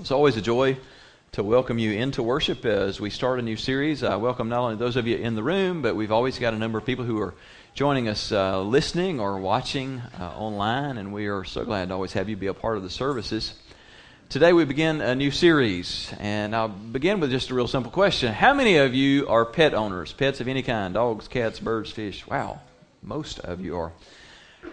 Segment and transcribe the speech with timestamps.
[0.00, 0.78] It's always a joy
[1.32, 4.02] to welcome you into worship as we start a new series.
[4.02, 6.58] I welcome not only those of you in the room, but we've always got a
[6.58, 7.34] number of people who are
[7.74, 12.14] joining us uh, listening or watching uh, online, and we are so glad to always
[12.14, 13.52] have you be a part of the services.
[14.30, 18.32] Today we begin a new series, and I'll begin with just a real simple question.
[18.32, 20.14] How many of you are pet owners?
[20.14, 22.26] Pets of any kind dogs, cats, birds, fish?
[22.26, 22.60] Wow,
[23.02, 23.92] most of you are.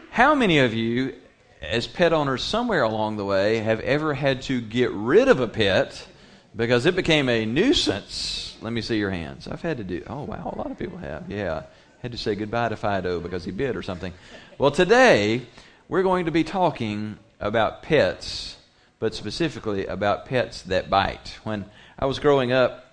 [0.10, 1.16] How many of you
[1.62, 5.48] as pet owners somewhere along the way have ever had to get rid of a
[5.48, 6.08] pet
[6.56, 8.58] because it became a nuisance.
[8.62, 9.48] Let me see your hands.
[9.48, 10.04] I've had to do.
[10.08, 11.30] Oh wow, a lot of people have.
[11.30, 11.64] Yeah,
[12.02, 14.14] had to say goodbye to Fido because he bit or something.
[14.58, 15.44] Well, today
[15.88, 18.58] we're going to be talking about pets,
[19.00, 21.40] but specifically about pets that bite.
[21.44, 21.66] When
[22.00, 22.86] I was growing up,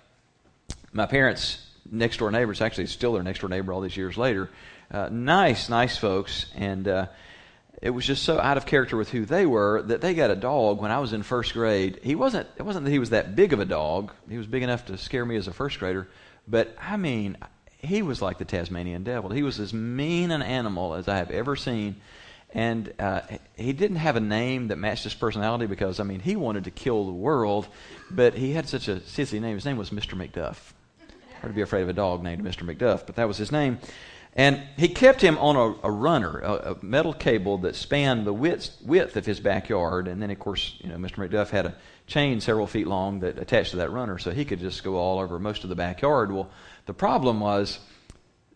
[0.91, 4.49] my parents' next door neighbors, actually still their next door neighbor all these years later,
[4.91, 6.87] uh, nice, nice folks, and.
[6.87, 7.05] Uh,
[7.81, 10.35] it was just so out of character with who they were that they got a
[10.35, 11.99] dog when I was in first grade.
[12.03, 14.11] He wasn't it wasn't that he was that big of a dog.
[14.29, 16.07] He was big enough to scare me as a first grader,
[16.47, 17.37] but I mean,
[17.85, 19.29] he was like the Tasmanian devil.
[19.29, 21.95] He was as mean an animal as I have ever seen.
[22.55, 23.21] And uh,
[23.57, 26.71] he didn't have a name that matched his personality because, I mean, he wanted to
[26.71, 27.67] kill the world,
[28.09, 29.55] but he had such a sissy name.
[29.55, 30.13] His name was Mr.
[30.13, 30.71] McDuff.
[31.41, 32.63] Hard to be afraid of a dog named Mr.
[32.63, 33.79] McDuff, but that was his name.
[34.37, 38.33] And he kept him on a, a runner, a, a, metal cable that spanned the
[38.33, 40.09] width, width of his backyard.
[40.09, 41.25] And then, of course, you know, Mr.
[41.25, 44.59] McDuff had a chain several feet long that attached to that runner, so he could
[44.59, 46.33] just go all over most of the backyard.
[46.33, 46.49] Well,
[46.85, 47.79] the problem was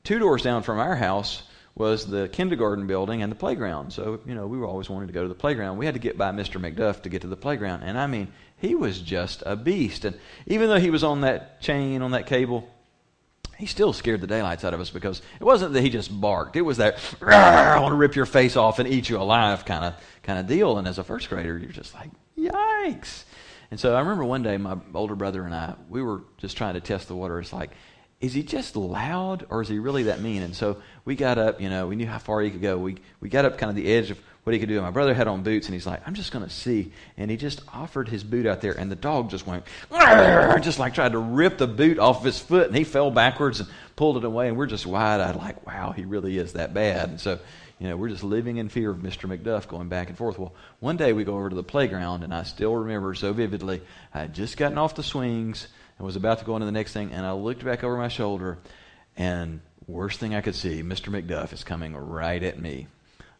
[0.03, 1.43] two doors down from our house
[1.75, 3.93] was the kindergarten building and the playground.
[3.93, 5.77] So, you know, we were always wanting to go to the playground.
[5.77, 6.59] We had to get by Mr.
[6.59, 7.83] McDuff to get to the playground.
[7.83, 8.27] And I mean,
[8.57, 10.03] he was just a beast.
[10.03, 12.67] And even though he was on that chain, on that cable,
[13.59, 16.55] he still scared the daylights out of us because it wasn't that he just barked.
[16.55, 19.83] It was that I want to rip your face off and eat you alive kind
[19.83, 20.77] of kind of deal.
[20.77, 23.25] And as a first grader, you're just like, yikes.
[23.69, 26.75] And so I remember one day my older brother and I, we were just trying
[26.75, 27.37] to test the water.
[27.37, 27.71] It's like,
[28.21, 30.41] is he just loud or is he really that mean?
[30.41, 32.77] And so we got up, you know, we knew how far he could go.
[32.77, 34.81] We we got up kind of the edge of what he could do.
[34.81, 36.91] My brother had on boots, and he's like, I'm just going to see.
[37.17, 39.65] And he just offered his boot out there, and the dog just went,
[40.61, 43.69] just like tried to rip the boot off his foot, and he fell backwards and
[43.95, 44.47] pulled it away.
[44.47, 47.09] And we're just wide eyed, like, wow, he really is that bad.
[47.09, 47.39] And so,
[47.79, 49.29] you know, we're just living in fear of Mr.
[49.29, 50.39] McDuff going back and forth.
[50.39, 53.81] Well, one day we go over to the playground, and I still remember so vividly,
[54.13, 55.67] I had just gotten off the swings
[55.97, 58.07] and was about to go into the next thing, and I looked back over my
[58.07, 58.57] shoulder,
[59.15, 61.09] and worst thing I could see, Mr.
[61.09, 62.87] McDuff is coming right at me.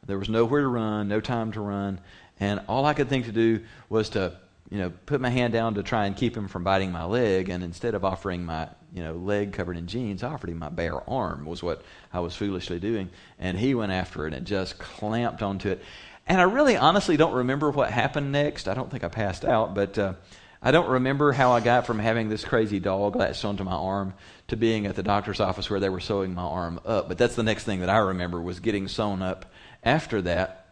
[0.09, 1.99] There was nowhere to run, no time to run,
[2.39, 4.37] and all I could think to do was to,
[4.71, 7.49] you know, put my hand down to try and keep him from biting my leg.
[7.49, 10.69] And instead of offering my, you know, leg covered in jeans, I offered him my
[10.69, 11.45] bare arm.
[11.45, 15.69] Was what I was foolishly doing, and he went after it and just clamped onto
[15.69, 15.83] it.
[16.25, 18.67] And I really, honestly, don't remember what happened next.
[18.67, 19.97] I don't think I passed out, but.
[19.97, 20.13] Uh,
[20.61, 24.13] I don't remember how I got from having this crazy dog latched onto my arm
[24.49, 27.07] to being at the doctor's office where they were sewing my arm up.
[27.07, 29.45] But that's the next thing that I remember was getting sewn up
[29.83, 30.67] after that.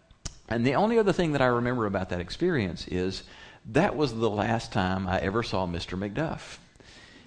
[0.50, 3.23] And the only other thing that I remember about that experience is
[3.68, 5.97] that was the last time I ever saw Mr.
[5.97, 6.57] McDuff.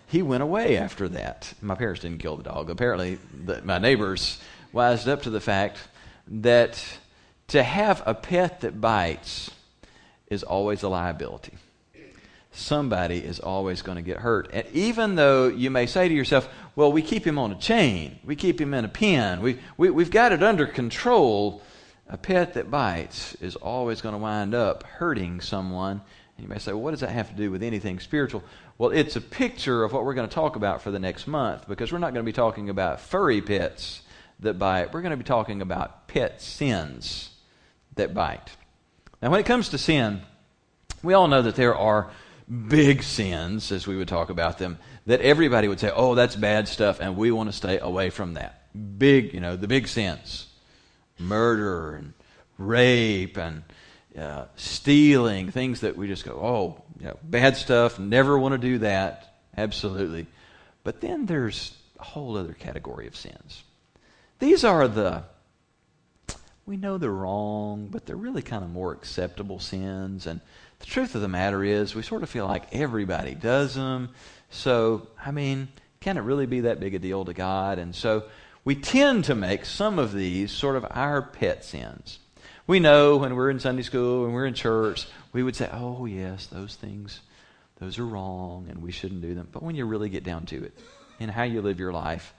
[0.07, 1.53] He went away after that.
[1.61, 2.71] My parents didn't kill the dog.
[2.71, 4.41] Apparently, the, my neighbors
[4.73, 5.79] wised up to the fact
[6.27, 6.83] that
[7.49, 9.51] to have a pet that bites
[10.29, 11.53] is always a liability.
[12.53, 14.51] Somebody is always going to get hurt.
[14.53, 18.19] And even though you may say to yourself, well, we keep him on a chain,
[18.25, 21.63] we keep him in a pen, we, we, we've got it under control,
[22.11, 26.03] a pet that bites is always going to wind up hurting someone.
[26.37, 28.43] And you may say, well, what does that have to do with anything spiritual?
[28.79, 31.69] Well, it's a picture of what we're going to talk about for the next month
[31.69, 34.03] because we're not going to be talking about furry pets
[34.41, 34.93] that bite.
[34.93, 37.31] We're going to be talking about pet sins
[37.95, 38.57] that bite.
[39.23, 40.23] Now, when it comes to sin,
[41.05, 42.11] we all know that there are
[42.69, 46.67] big sins, as we would talk about them, that everybody would say, oh, that's bad
[46.67, 48.63] stuff, and we want to stay away from that.
[48.99, 50.49] Big, you know, the big sins
[51.21, 52.13] murder and
[52.59, 53.63] rape and
[54.19, 58.59] uh, stealing, things that we just go, oh, you know, bad stuff, never want to
[58.59, 59.37] do that.
[59.57, 60.27] Absolutely.
[60.83, 63.63] But then there's a whole other category of sins.
[64.39, 65.25] These are the,
[66.67, 70.27] we know they're wrong, but they're really kind of more acceptable sins.
[70.27, 70.41] And
[70.79, 74.11] the truth of the matter is, we sort of feel like everybody does them.
[74.51, 75.69] So, I mean,
[76.01, 77.79] can it really be that big a deal to God?
[77.79, 78.25] And so
[78.65, 82.19] we tend to make some of these sort of our pet sins.
[82.67, 86.05] We know when we're in Sunday school, when we're in church, we would say, oh,
[86.07, 87.21] yes, those things,
[87.79, 89.49] those are wrong and we shouldn't do them.
[89.51, 90.79] But when you really get down to it
[91.19, 92.35] and how you live your life,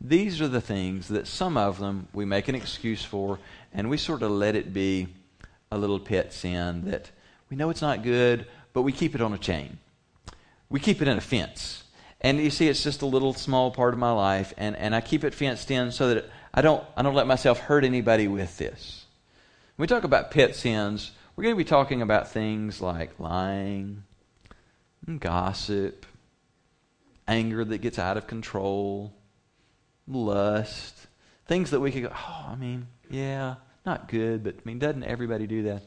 [0.00, 3.38] these are the things that some of them we make an excuse for
[3.72, 5.08] and we sort of let it be
[5.70, 7.10] a little pet sin that
[7.48, 9.78] we know it's not good, but we keep it on a chain.
[10.68, 11.84] We keep it in a fence.
[12.26, 15.00] And you see, it's just a little small part of my life, and, and I
[15.00, 18.58] keep it fenced in so that I don't, I don't let myself hurt anybody with
[18.58, 19.04] this.
[19.76, 24.02] When we talk about pet sins, we're going to be talking about things like lying,
[25.20, 26.04] gossip,
[27.28, 29.14] anger that gets out of control,
[30.08, 31.06] lust,
[31.46, 35.04] things that we could go, oh, I mean, yeah, not good, but I mean, doesn't
[35.04, 35.84] everybody do that?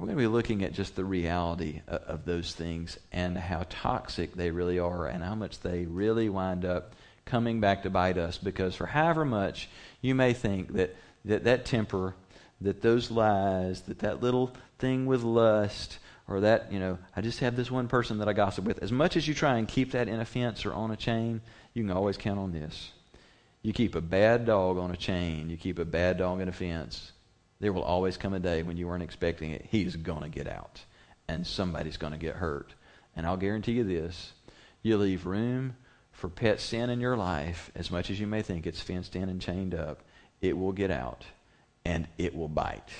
[0.00, 3.66] We're going to be looking at just the reality of, of those things and how
[3.68, 6.94] toxic they really are and how much they really wind up
[7.26, 9.68] coming back to bite us because for however much
[10.00, 12.14] you may think that that, that temper,
[12.62, 17.40] that those lies, that that little thing with lust, or that, you know, I just
[17.40, 19.90] have this one person that I gossip with, as much as you try and keep
[19.90, 21.42] that in a fence or on a chain,
[21.74, 22.92] you can always count on this.
[23.60, 26.52] You keep a bad dog on a chain, you keep a bad dog in a
[26.52, 27.12] fence,
[27.60, 29.66] there will always come a day when you weren't expecting it.
[29.70, 30.80] He's going to get out,
[31.28, 32.74] and somebody's going to get hurt.
[33.14, 34.32] And I'll guarantee you this
[34.82, 35.76] you leave room
[36.12, 39.28] for pet sin in your life, as much as you may think it's fenced in
[39.28, 40.00] and chained up,
[40.40, 41.24] it will get out
[41.84, 42.90] and it will bite.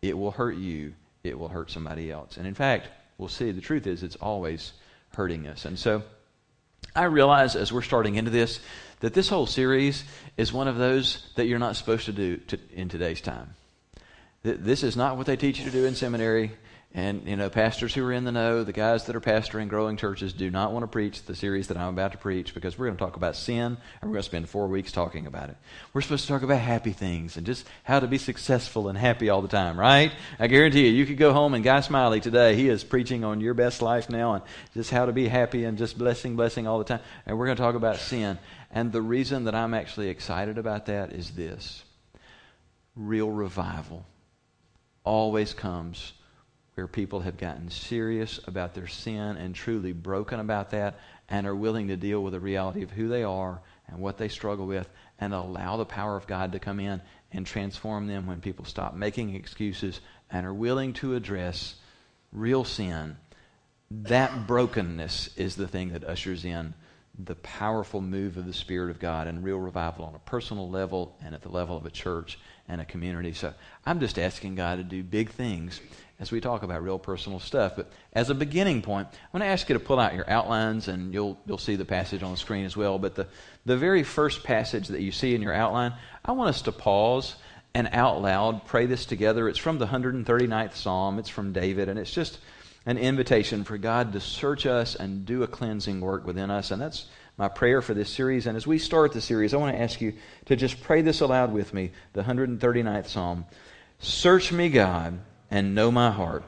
[0.00, 2.36] It will hurt you, it will hurt somebody else.
[2.36, 2.88] And in fact,
[3.18, 4.72] we'll see the truth is it's always
[5.14, 5.64] hurting us.
[5.64, 6.02] And so
[6.94, 8.60] I realize as we're starting into this
[9.00, 10.04] that this whole series
[10.36, 13.54] is one of those that you're not supposed to do to, in today's time.
[14.42, 16.52] This is not what they teach you to do in seminary.
[16.94, 19.96] And, you know, pastors who are in the know, the guys that are pastoring growing
[19.96, 22.84] churches, do not want to preach the series that I'm about to preach because we're
[22.86, 25.56] going to talk about sin and we're going to spend four weeks talking about it.
[25.94, 29.30] We're supposed to talk about happy things and just how to be successful and happy
[29.30, 30.12] all the time, right?
[30.38, 33.40] I guarantee you, you could go home and Guy Smiley today, he is preaching on
[33.40, 34.44] your best life now and
[34.74, 37.00] just how to be happy and just blessing, blessing all the time.
[37.24, 38.38] And we're going to talk about sin.
[38.70, 41.84] And the reason that I'm actually excited about that is this
[42.94, 44.04] real revival
[45.04, 46.12] always comes
[46.74, 51.54] where people have gotten serious about their sin and truly broken about that and are
[51.54, 54.88] willing to deal with the reality of who they are and what they struggle with
[55.18, 58.94] and allow the power of God to come in and transform them when people stop
[58.94, 60.00] making excuses
[60.30, 61.74] and are willing to address
[62.32, 63.16] real sin.
[63.90, 66.72] That brokenness is the thing that ushers in
[67.18, 71.16] the powerful move of the Spirit of God and real revival on a personal level
[71.22, 72.38] and at the level of a church
[72.68, 73.32] and a community.
[73.34, 73.52] So
[73.84, 75.80] I'm just asking God to do big things
[76.18, 77.74] as we talk about real personal stuff.
[77.76, 80.88] But as a beginning point, I'm going to ask you to pull out your outlines,
[80.88, 82.98] and you'll you'll see the passage on the screen as well.
[82.98, 83.26] But the
[83.66, 85.94] the very first passage that you see in your outline,
[86.24, 87.36] I want us to pause
[87.74, 89.48] and out loud pray this together.
[89.48, 91.18] It's from the 139th Psalm.
[91.18, 92.38] It's from David, and it's just
[92.86, 96.70] an invitation for God to search us and do a cleansing work within us.
[96.70, 97.06] And that's
[97.36, 98.46] my prayer for this series.
[98.46, 100.14] And as we start the series, I want to ask you
[100.46, 103.44] to just pray this aloud with me the 139th Psalm.
[103.98, 105.18] Search me, God
[105.52, 106.42] and know my heart.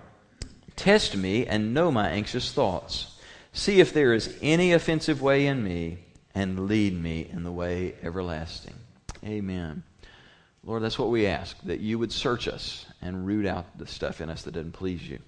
[0.76, 3.20] Test me and know my anxious thoughts.
[3.52, 5.98] See if there is any offensive way in me,
[6.34, 8.74] and lead me in the way everlasting.
[9.24, 9.84] Amen.
[10.64, 14.20] Lord, that's what we ask, that you would search us and root out the stuff
[14.20, 15.20] in us that doesn't please you.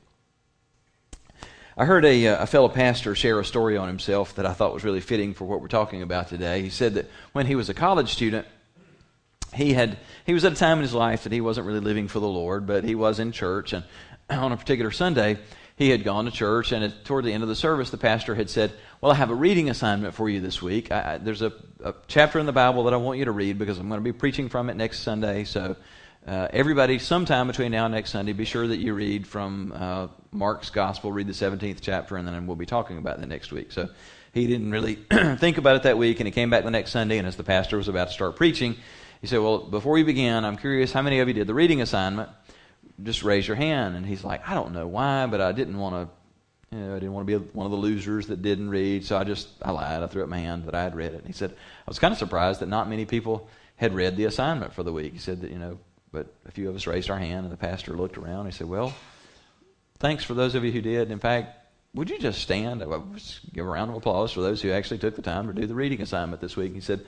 [1.79, 4.73] I heard a, uh, a fellow pastor share a story on himself that I thought
[4.73, 6.63] was really fitting for what we're talking about today.
[6.63, 8.47] He said that when he was a college student,
[9.53, 12.09] he had he was at a time in his life that he wasn't really living
[12.09, 13.75] for the Lord, but he was in church.
[13.75, 13.85] And
[14.31, 15.37] on a particular Sunday,
[15.77, 18.35] he had gone to church, and at, toward the end of the service, the pastor
[18.35, 20.91] had said, "Well, I have a reading assignment for you this week.
[20.91, 21.53] I, I, there's a,
[21.85, 24.05] a, chapter in the Bible that I want you to read because I'm going to
[24.05, 25.45] be preaching from it next Sunday.
[25.45, 25.77] So,
[26.27, 30.09] uh, everybody, sometime between now and next Sunday, be sure that you read from uh,
[30.33, 33.73] Mark's Gospel, read the 17th chapter, and then we'll be talking about that next week."
[33.73, 33.89] So,
[34.37, 34.95] he didn't really
[35.39, 37.45] think about it that week, and he came back the next Sunday, and as the
[37.45, 38.77] pastor was about to start preaching,
[39.21, 41.81] he said, Well, before we begin, I'm curious how many of you did the reading
[41.81, 42.29] assignment?
[43.03, 43.97] Just raise your hand.
[43.97, 46.99] And he's like, I don't know why, but I didn't want to, you know, I
[46.99, 49.05] didn't want to be one of the losers that didn't read.
[49.05, 50.03] So I just, I lied.
[50.03, 51.19] I threw up my hand that I had read it.
[51.19, 54.25] And he said, I was kind of surprised that not many people had read the
[54.25, 55.13] assignment for the week.
[55.13, 55.79] He said that, you know,
[56.17, 58.41] but a few of us raised our hand, and the pastor looked around.
[58.41, 58.95] And He said, Well,
[59.99, 61.11] thanks for those of you who did.
[61.11, 61.55] In fact,
[61.95, 62.81] would you just stand?
[63.53, 65.75] Give a round of applause for those who actually took the time to do the
[65.75, 66.73] reading assignment this week.
[66.73, 67.05] He said,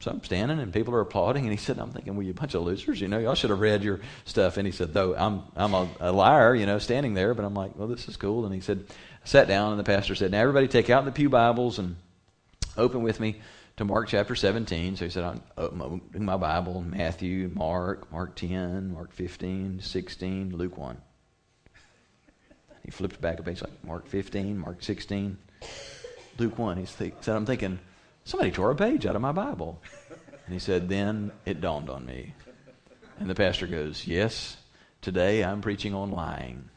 [0.00, 2.54] so I'm standing and people are applauding, and he said, I'm thinking, well, you bunch
[2.54, 4.58] of losers, you know, y'all should have read your stuff.
[4.58, 7.54] And he said, though I'm I'm a, a, liar, you know, standing there, but I'm
[7.54, 8.44] like, well, this is cool.
[8.44, 11.12] And he said, I sat down, and the pastor said, now everybody take out the
[11.12, 11.96] pew Bibles and
[12.76, 13.40] open with me
[13.76, 14.96] to Mark chapter 17.
[14.96, 20.76] So he said, I'm opening my Bible, Matthew, Mark, Mark 10, Mark 15, 16, Luke
[20.76, 20.96] 1.
[22.84, 25.38] He flipped back a page like Mark 15, Mark 16,
[26.38, 26.76] Luke 1.
[26.78, 27.78] He said, I'm thinking,
[28.24, 29.82] Somebody tore a page out of my Bible.
[30.46, 32.34] And he said, Then it dawned on me.
[33.18, 34.56] And the pastor goes, Yes,
[35.00, 36.68] today I'm preaching on lying.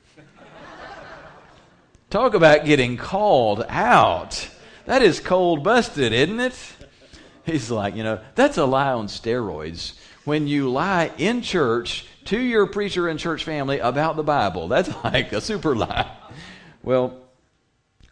[2.10, 4.50] Talk about getting called out.
[4.86, 6.75] That is cold busted, isn't it?
[7.52, 9.94] He's like, you know, that's a lie on steroids.
[10.24, 14.90] When you lie in church to your preacher and church family about the Bible, that's
[15.04, 16.10] like a super lie.
[16.82, 17.22] Well,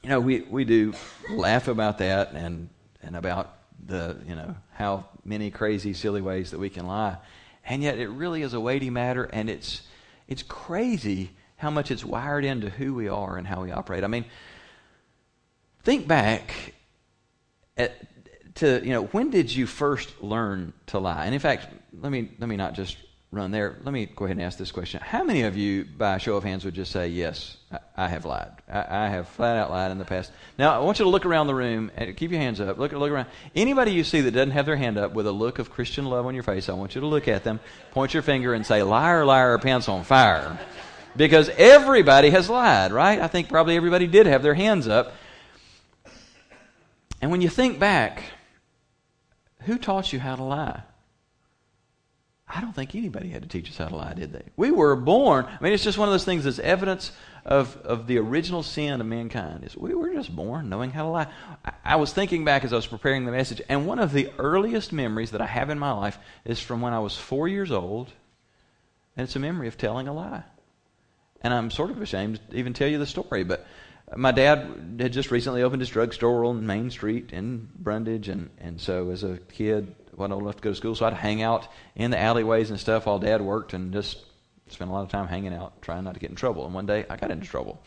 [0.03, 0.93] you know, we, we do
[1.31, 2.69] laugh about that and,
[3.01, 7.17] and about the, you know, how many crazy, silly ways that we can lie.
[7.65, 9.83] And yet it really is a weighty matter, and it's,
[10.27, 14.03] it's crazy how much it's wired into who we are and how we operate.
[14.03, 14.25] I mean,
[15.83, 16.73] think back
[17.77, 17.95] at,
[18.55, 21.25] to, you know, when did you first learn to lie?
[21.25, 21.67] And in fact,
[21.99, 22.97] let me, let me not just
[23.33, 23.77] run there.
[23.83, 25.01] Let me go ahead and ask this question.
[25.03, 28.25] How many of you, by show of hands, would just say, Yes, I, I have
[28.25, 28.51] lied?
[28.71, 30.31] I, I, have flat out lied in the past.
[30.57, 32.77] Now, I want you to look around the room and keep your hands up.
[32.77, 33.27] Look, look around.
[33.55, 36.25] Anybody you see that doesn't have their hand up with a look of Christian love
[36.25, 37.59] on your face, I want you to look at them,
[37.91, 40.59] point your finger, and say, Liar, liar, pants on fire.
[41.15, 43.19] Because everybody has lied, right?
[43.19, 45.13] I think probably everybody did have their hands up.
[47.21, 48.23] And when you think back,
[49.65, 50.83] who taught you how to lie?
[52.47, 54.43] I don't think anybody had to teach us how to lie, did they?
[54.55, 55.45] We were born.
[55.45, 57.11] I mean, it's just one of those things that's evidence
[57.45, 59.63] of, of the original sin of mankind.
[59.63, 61.27] Is we were just born knowing how to lie.
[61.65, 64.29] I, I was thinking back as I was preparing the message, and one of the
[64.37, 67.71] earliest memories that I have in my life is from when I was four years
[67.71, 68.11] old,
[69.17, 70.43] and it's a memory of telling a lie.
[71.41, 73.65] And I'm sort of ashamed to even tell you the story, but
[74.17, 78.79] my dad had just recently opened his drugstore on Main Street in Brundage, and, and
[78.79, 81.67] so as a kid, wasn't old enough to go to school, so I'd hang out
[81.95, 84.19] in the alleyways and stuff while Dad worked, and just
[84.69, 86.65] spend a lot of time hanging out, trying not to get in trouble.
[86.65, 87.81] And one day I got into trouble.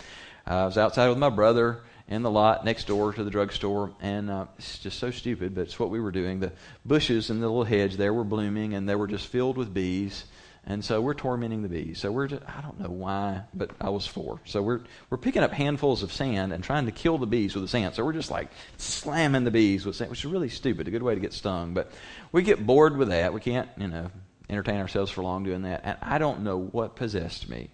[0.48, 3.92] Uh, I was outside with my brother in the lot next door to the drugstore,
[4.00, 6.40] and uh, it's just so stupid, but it's what we were doing.
[6.40, 6.52] The
[6.84, 10.24] bushes in the little hedge there were blooming, and they were just filled with bees.
[10.68, 12.00] And so we're tormenting the bees.
[12.00, 14.40] So we're just, I don't know why, but I was four.
[14.44, 14.80] So we're
[15.10, 17.94] we're picking up handfuls of sand and trying to kill the bees with the sand.
[17.94, 20.88] So we're just like slamming the bees with sand, which is really stupid.
[20.88, 21.72] A good way to get stung.
[21.72, 21.92] But
[22.32, 23.32] we get bored with that.
[23.32, 24.10] We can't, you know,
[24.50, 25.82] entertain ourselves for long doing that.
[25.84, 27.70] And I don't know what possessed me.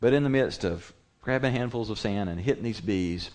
[0.00, 3.30] But in the midst of grabbing handfuls of sand and hitting these bees,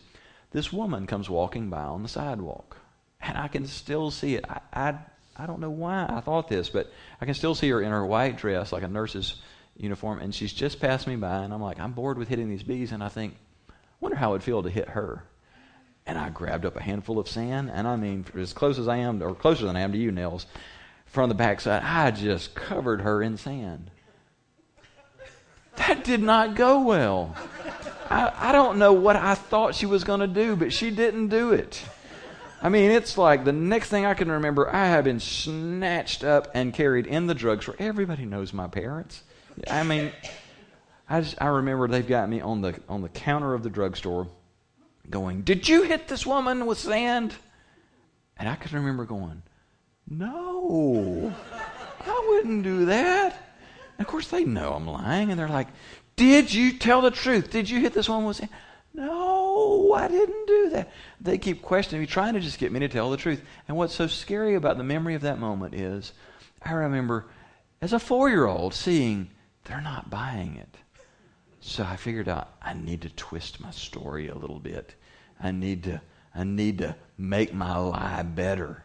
[0.52, 2.78] this woman comes walking by on the sidewalk.
[3.22, 4.46] And I can still see it.
[4.50, 4.96] I, I
[5.38, 6.92] I don't know why I thought this, but
[7.22, 9.36] I can still see her in her white dress, like a nurse's
[9.76, 12.64] uniform, and she's just passed me by, and I'm like, I'm bored with hitting these
[12.64, 13.36] bees, and I think,
[14.00, 15.24] wonder how it would feel to hit her.
[16.08, 18.98] And I grabbed up a handful of sand, and I mean, as close as I
[18.98, 20.48] am, or closer than I am to you, Nels,
[21.06, 23.92] from the backside, I just covered her in sand.
[25.76, 27.36] That did not go well.
[28.10, 31.28] I, I don't know what I thought she was going to do, but she didn't
[31.28, 31.84] do it.
[32.62, 36.50] I mean, it's like the next thing I can remember, I have been snatched up
[36.56, 37.76] and carried in the drugstore.
[37.78, 39.24] Everybody knows my parents.
[39.70, 40.12] I mean,
[41.10, 44.28] I just, I remember they've got me on the on the counter of the drugstore,
[45.10, 47.36] going, "Did you hit this woman with sand?"
[48.38, 49.42] And I can remember going,
[50.08, 51.34] "No,
[52.06, 53.34] I wouldn't do that."
[53.98, 55.70] And of course, they know I'm lying, and they're like,
[56.16, 57.52] "Did you tell the truth?
[57.52, 58.52] Did you hit this woman with sand?"
[58.98, 60.92] No, I didn't do that.
[61.22, 63.44] They keep questioning me, trying to just get me to tell the truth.
[63.68, 66.14] And what's so scary about the memory of that moment is
[66.64, 67.28] I remember
[67.80, 69.30] as a four year old seeing
[69.66, 70.78] they're not buying it.
[71.62, 74.96] So I figured out I need to twist my story a little bit.
[75.40, 76.02] I need to
[76.34, 78.84] I need to make my lie better.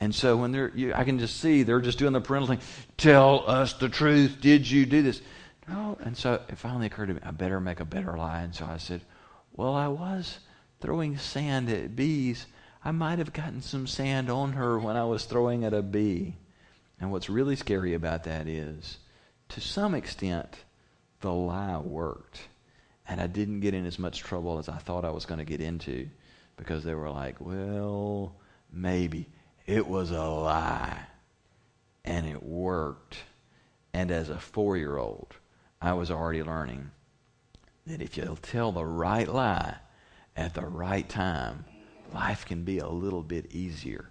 [0.00, 2.60] And so when they're, you, I can just see they're just doing the parental thing.
[2.96, 4.38] Tell us the truth.
[4.40, 5.20] Did you do this?
[5.68, 5.98] No.
[6.02, 8.40] And so it finally occurred to me, I better make a better lie.
[8.40, 9.02] And so I said,
[9.56, 10.38] well, I was
[10.80, 12.46] throwing sand at bees.
[12.84, 16.36] I might have gotten some sand on her when I was throwing at a bee.
[17.00, 18.98] And what's really scary about that is,
[19.50, 20.58] to some extent,
[21.20, 22.40] the lie worked.
[23.06, 25.44] And I didn't get in as much trouble as I thought I was going to
[25.44, 26.08] get into
[26.56, 28.34] because they were like, well,
[28.72, 29.28] maybe.
[29.66, 31.00] It was a lie.
[32.04, 33.16] And it worked.
[33.92, 35.36] And as a four year old,
[35.80, 36.90] I was already learning
[37.86, 39.76] that if you'll tell the right lie
[40.36, 41.64] at the right time,
[42.12, 44.10] life can be a little bit easier.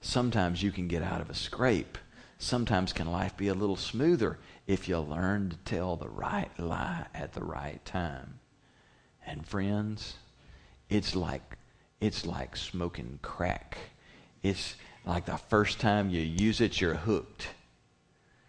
[0.00, 1.98] Sometimes you can get out of a scrape.
[2.38, 7.06] Sometimes can life be a little smoother if you learn to tell the right lie
[7.14, 8.38] at the right time.
[9.24, 10.14] And friends,
[10.90, 11.56] it's like
[12.00, 13.78] it's like smoking crack.
[14.42, 17.48] It's like the first time you use it, you're hooked.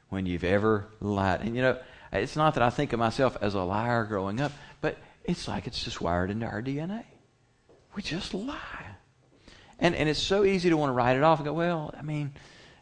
[0.09, 1.41] When you've ever lied.
[1.41, 1.77] And you know,
[2.11, 5.67] it's not that I think of myself as a liar growing up, but it's like
[5.67, 7.03] it's just wired into our DNA.
[7.95, 8.85] We just lie.
[9.79, 12.01] And, and it's so easy to want to write it off and go, well, I
[12.01, 12.33] mean,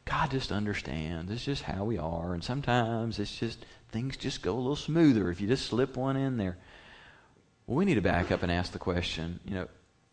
[0.06, 1.32] God just understands.
[1.32, 2.34] It's just how we are.
[2.34, 6.16] And sometimes it's just, things just go a little smoother if you just slip one
[6.16, 6.58] in there.
[7.68, 9.68] Well, we need to back up and ask the question you know,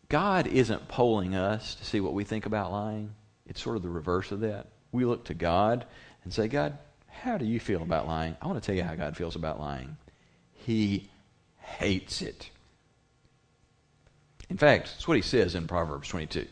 [0.09, 3.13] God isn't polling us to see what we think about lying.
[3.45, 4.67] It's sort of the reverse of that.
[4.91, 5.85] We look to God
[6.23, 6.77] and say, God,
[7.21, 8.35] how do you feel about lying?
[8.41, 9.97] I want to tell you how God feels about lying.
[10.53, 11.09] He
[11.59, 12.49] hates it.
[14.49, 16.45] In fact, that's what he says in Proverbs 22.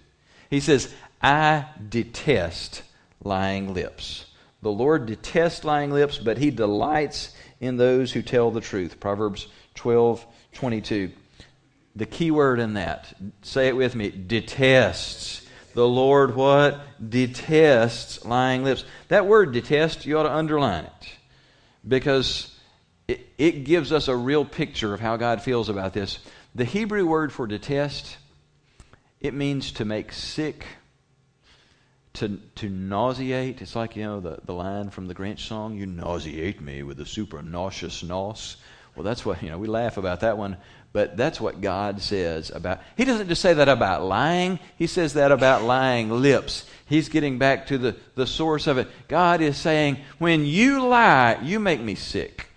[0.50, 2.84] He says, I detest
[3.24, 4.26] lying lips.
[4.62, 9.00] The Lord detests lying lips, but he delights in those who tell the truth.
[9.00, 11.12] Proverbs 12, 22.
[11.96, 15.41] The key word in that, say it with me, detests.
[15.74, 16.82] The Lord what?
[17.10, 18.84] Detests lying lips.
[19.08, 21.10] That word detest, you ought to underline it
[21.88, 22.54] because
[23.08, 26.20] it, it gives us a real picture of how God feels about this.
[26.54, 28.18] The Hebrew word for detest,
[29.20, 30.66] it means to make sick,
[32.14, 33.62] to, to nauseate.
[33.62, 37.00] It's like, you know, the, the line from the Grinch song, you nauseate me with
[37.00, 38.58] a super nauseous nos.
[38.96, 40.58] Well, that's what, you know, we laugh about that one,
[40.94, 42.82] but that's what God says about.
[42.98, 46.66] He doesn't just say that about lying, He says that about lying lips.
[46.86, 48.90] He's getting back to the, the source of it.
[49.08, 52.48] God is saying, when you lie, you make me sick.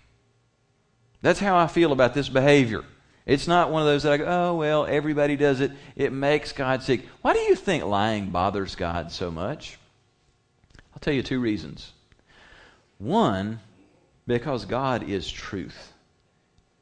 [1.22, 2.84] That's how I feel about this behavior.
[3.26, 5.70] It's not one of those that I go, oh, well, everybody does it.
[5.96, 7.06] It makes God sick.
[7.22, 9.78] Why do you think lying bothers God so much?
[10.92, 11.92] I'll tell you two reasons.
[12.98, 13.60] One,
[14.26, 15.93] because God is truth.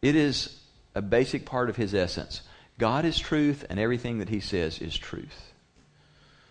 [0.03, 0.59] It is
[0.95, 2.43] a basic part of his essence.
[2.79, 5.53] God is truth, and everything that he says is truth.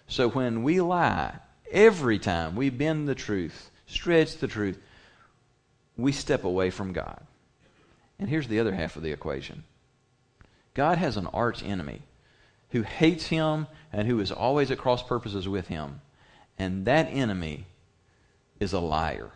[0.08, 1.36] So when we lie,
[1.72, 4.80] every time we bend the truth, stretch the truth,
[5.98, 7.22] we step away from God.
[8.18, 9.64] And here's the other half of the equation
[10.74, 12.02] God has an arch enemy
[12.70, 16.02] who hates him and who is always at cross purposes with him.
[16.58, 17.66] And that enemy
[18.60, 19.32] is a liar.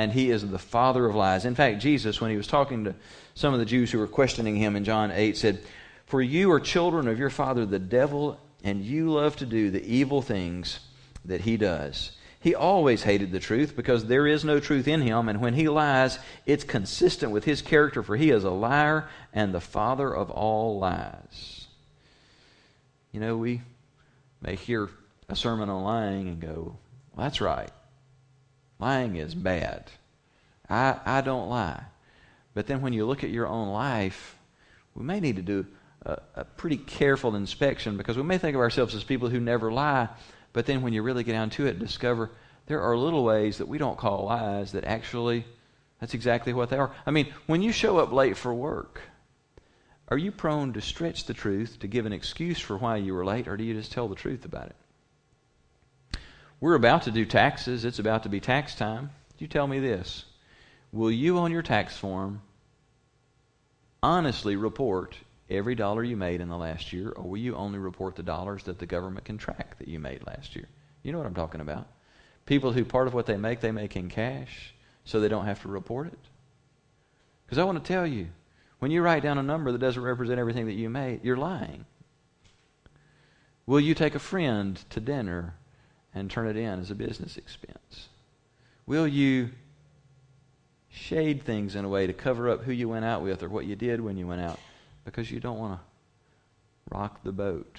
[0.00, 1.44] And he is the father of lies.
[1.44, 2.94] In fact, Jesus, when he was talking to
[3.34, 5.60] some of the Jews who were questioning him in John 8, said,
[6.06, 9.84] For you are children of your father, the devil, and you love to do the
[9.84, 10.80] evil things
[11.26, 12.12] that he does.
[12.40, 15.68] He always hated the truth because there is no truth in him, and when he
[15.68, 20.30] lies, it's consistent with his character, for he is a liar and the father of
[20.30, 21.66] all lies.
[23.12, 23.60] You know, we
[24.40, 24.88] may hear
[25.28, 26.78] a sermon on lying and go,
[27.14, 27.70] well, that's right.
[28.80, 29.90] Lying is bad.
[30.68, 31.84] I, I don't lie.
[32.54, 34.36] But then when you look at your own life,
[34.94, 35.66] we may need to do
[36.04, 39.70] a, a pretty careful inspection because we may think of ourselves as people who never
[39.70, 40.08] lie,
[40.52, 42.30] but then when you really get down to it, discover
[42.66, 45.44] there are little ways that we don't call lies that actually
[46.00, 46.94] that's exactly what they are.
[47.04, 49.02] I mean, when you show up late for work,
[50.08, 53.24] are you prone to stretch the truth to give an excuse for why you were
[53.24, 54.76] late, or do you just tell the truth about it?
[56.60, 57.84] We're about to do taxes.
[57.84, 59.10] It's about to be tax time.
[59.38, 60.26] You tell me this.
[60.92, 62.42] Will you, on your tax form,
[64.02, 65.16] honestly report
[65.48, 68.64] every dollar you made in the last year, or will you only report the dollars
[68.64, 70.68] that the government can track that you made last year?
[71.02, 71.88] You know what I'm talking about.
[72.44, 75.62] People who part of what they make, they make in cash, so they don't have
[75.62, 76.18] to report it.
[77.46, 78.28] Because I want to tell you,
[78.80, 81.86] when you write down a number that doesn't represent everything that you made, you're lying.
[83.66, 85.54] Will you take a friend to dinner
[86.14, 88.08] and turn it in as a business expense?
[88.86, 89.50] Will you
[90.90, 93.64] shade things in a way to cover up who you went out with or what
[93.64, 94.58] you did when you went out
[95.04, 97.78] because you don't want to rock the boat.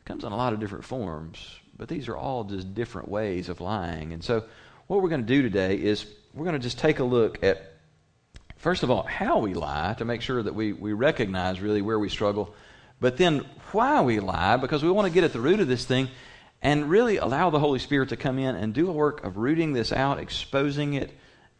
[0.00, 3.48] It comes in a lot of different forms, but these are all just different ways
[3.48, 4.12] of lying.
[4.12, 4.44] And so,
[4.86, 7.72] what we're going to do today is we're going to just take a look at,
[8.56, 11.98] first of all, how we lie to make sure that we, we recognize really where
[11.98, 12.54] we struggle,
[13.00, 15.84] but then why we lie because we want to get at the root of this
[15.84, 16.08] thing
[16.62, 19.72] and really allow the Holy Spirit to come in and do a work of rooting
[19.72, 21.10] this out, exposing it,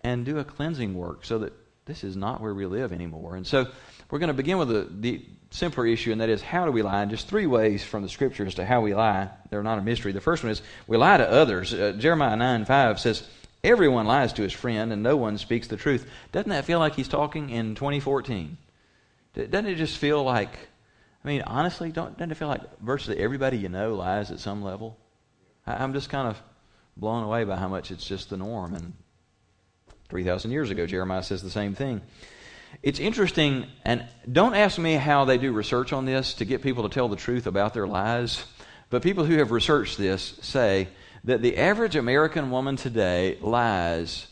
[0.02, 1.52] and do a cleansing work so that
[1.84, 3.36] this is not where we live anymore.
[3.36, 3.66] And so,
[4.12, 6.82] we're going to begin with the, the simpler issue, and that is how do we
[6.82, 7.00] lie?
[7.00, 9.30] And just three ways from the scripture as to how we lie.
[9.48, 10.12] They're not a mystery.
[10.12, 11.72] The first one is we lie to others.
[11.72, 13.26] Uh, Jeremiah 9 5 says,
[13.64, 16.06] Everyone lies to his friend, and no one speaks the truth.
[16.30, 18.58] Doesn't that feel like he's talking in 2014?
[19.34, 20.58] Doesn't it just feel like,
[21.24, 24.62] I mean, honestly, don't, doesn't it feel like virtually everybody you know lies at some
[24.62, 24.98] level?
[25.66, 26.40] I, I'm just kind of
[26.96, 28.74] blown away by how much it's just the norm.
[28.74, 28.92] And
[30.08, 32.00] 3,000 years ago, Jeremiah says the same thing.
[32.82, 36.82] It's interesting, and don't ask me how they do research on this to get people
[36.84, 38.44] to tell the truth about their lies,
[38.90, 40.88] but people who have researched this say
[41.24, 44.26] that the average American woman today lies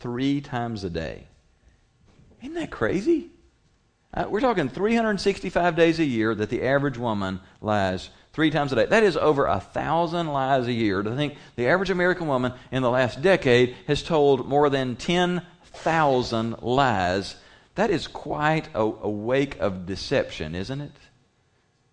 [0.00, 1.26] three times a day.
[2.42, 3.30] Isn't that crazy?
[4.14, 8.76] Uh, we're talking 365 days a year that the average woman lies three times a
[8.76, 8.86] day.
[8.86, 11.02] That is over a thousand lies a year.
[11.02, 16.62] To think the average American woman in the last decade has told more than 10,000
[16.62, 17.36] lies
[17.74, 20.92] That is quite a, a wake of deception, isn't it?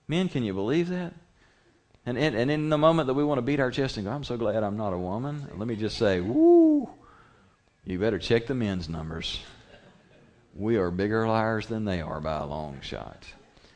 [0.08, 1.14] Men, can you believe that?
[2.06, 4.12] And, and, and in the moment that we want to beat our chest and go,
[4.12, 6.88] I'm so glad I'm not a woman, let me just say, woo,
[7.84, 9.40] you better check the men's numbers.
[10.56, 13.26] We are bigger liars than they are by a long shot.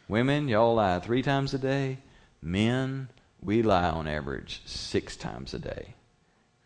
[0.08, 2.00] Women, y'all lie three times a day.
[2.42, 3.10] Men,
[3.42, 5.96] we lie on average six times a day.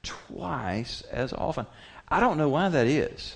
[0.03, 1.67] Twice as often.
[2.07, 3.35] I don't know why that is.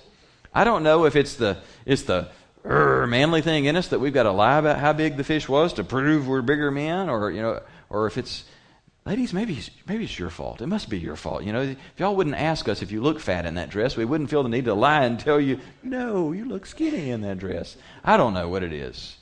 [0.53, 2.29] I don't know if it's the it's the
[2.65, 5.47] er, manly thing in us that we've got to lie about how big the fish
[5.47, 8.45] was to prove we're bigger men, or you know, or if it's
[9.05, 10.61] ladies, maybe maybe it's your fault.
[10.61, 11.43] It must be your fault.
[11.43, 14.05] You know, if y'all wouldn't ask us if you look fat in that dress, we
[14.05, 17.39] wouldn't feel the need to lie and tell you, no, you look skinny in that
[17.39, 17.75] dress.
[18.03, 19.17] I don't know what it is,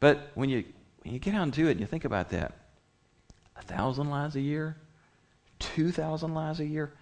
[0.00, 0.64] but when you
[1.02, 2.54] when you get onto it and you think about that,
[3.56, 4.76] a thousand lies a year,
[5.58, 6.92] two thousand lies a year.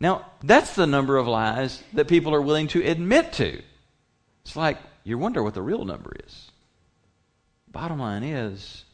[0.00, 3.62] Now, that's the number of lies that people are willing to admit to.
[4.44, 6.50] It's like you wonder what the real number is.
[7.70, 8.84] Bottom line is,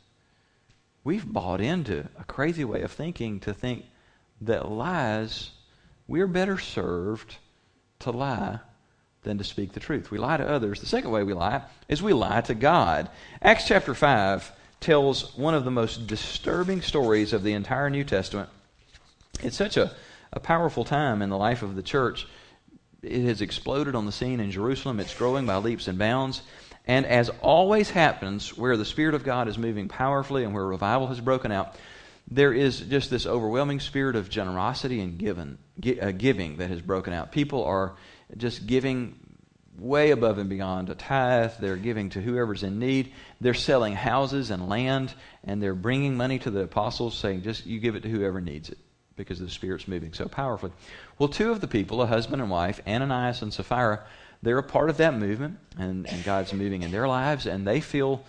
[1.09, 3.83] we've bought into a crazy way of thinking to think
[4.43, 5.51] that lies,
[6.07, 7.37] we're better served
[7.99, 8.61] to lie
[9.23, 10.11] than to speak the truth.
[10.11, 10.81] We lie to others.
[10.81, 13.09] The second way we lie is we lie to God.
[13.41, 18.51] Acts chapter 5 tells one of the most disturbing stories of the entire New Testament.
[19.43, 19.93] It's such a
[20.31, 22.27] a powerful time in the life of the church.
[23.03, 25.01] It has exploded on the scene in Jerusalem.
[25.01, 26.43] It's growing by leaps and bounds.
[26.89, 31.07] And as always happens, where the Spirit of God is moving powerfully and where revival
[31.09, 31.77] has broken out,
[32.31, 35.59] there is just this overwhelming spirit of generosity and given,
[36.01, 37.31] uh, giving that has broken out.
[37.31, 37.95] People are
[38.37, 39.19] just giving
[39.79, 41.53] way above and beyond a tithe.
[41.61, 43.13] They're giving to whoever's in need.
[43.41, 47.81] They're selling houses and land, and they're bringing money to the apostles, saying, just you
[47.81, 48.79] give it to whoever needs it
[49.17, 50.73] because the Spirit's moving so powerfully.
[51.19, 54.05] Well, two of the people, a husband and wife, Ananias and Sapphira,
[54.43, 57.81] they're a part of that movement, and, and God's moving in their lives, and they
[57.81, 58.25] feel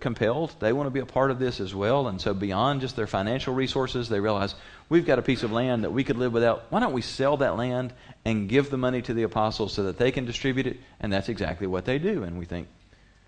[0.00, 0.54] compelled.
[0.58, 2.08] They want to be a part of this as well.
[2.08, 4.54] And so, beyond just their financial resources, they realize
[4.88, 6.66] we've got a piece of land that we could live without.
[6.70, 7.92] Why don't we sell that land
[8.24, 10.78] and give the money to the apostles so that they can distribute it?
[11.00, 12.22] And that's exactly what they do.
[12.22, 12.68] And we think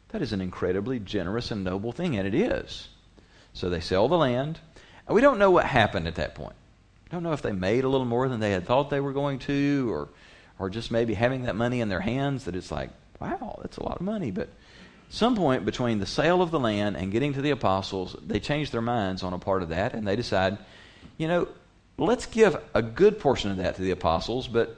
[0.08, 2.88] that is an incredibly generous and noble thing, and it is.
[3.52, 4.58] So, they sell the land.
[5.06, 6.56] And we don't know what happened at that point.
[7.10, 9.38] Don't know if they made a little more than they had thought they were going
[9.40, 10.08] to, or,
[10.58, 12.90] or just maybe having that money in their hands that it's like,
[13.20, 14.30] wow, that's a lot of money.
[14.30, 14.48] But
[15.10, 18.70] some point between the sale of the land and getting to the apostles, they change
[18.70, 20.58] their minds on a part of that, and they decide,
[21.16, 21.48] you know,
[21.96, 24.76] let's give a good portion of that to the apostles, but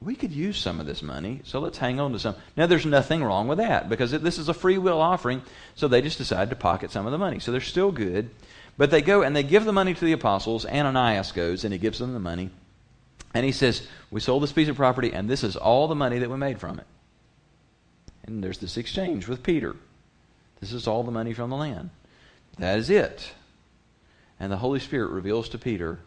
[0.00, 2.34] we could use some of this money, so let's hang on to some.
[2.56, 5.42] Now, there's nothing wrong with that because this is a free will offering,
[5.76, 7.38] so they just decide to pocket some of the money.
[7.38, 8.30] So they're still good.
[8.76, 10.64] But they go and they give the money to the apostles.
[10.64, 12.50] Ananias goes and he gives them the money.
[13.34, 16.18] And he says, We sold this piece of property, and this is all the money
[16.18, 16.86] that we made from it.
[18.24, 19.76] And there's this exchange with Peter.
[20.60, 21.90] This is all the money from the land.
[22.58, 23.32] That is it.
[24.38, 25.98] And the Holy Spirit reveals to Peter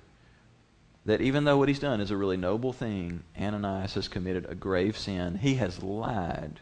[1.06, 4.56] that even though what he's done is a really noble thing, Ananias has committed a
[4.56, 5.36] grave sin.
[5.36, 6.60] He has lied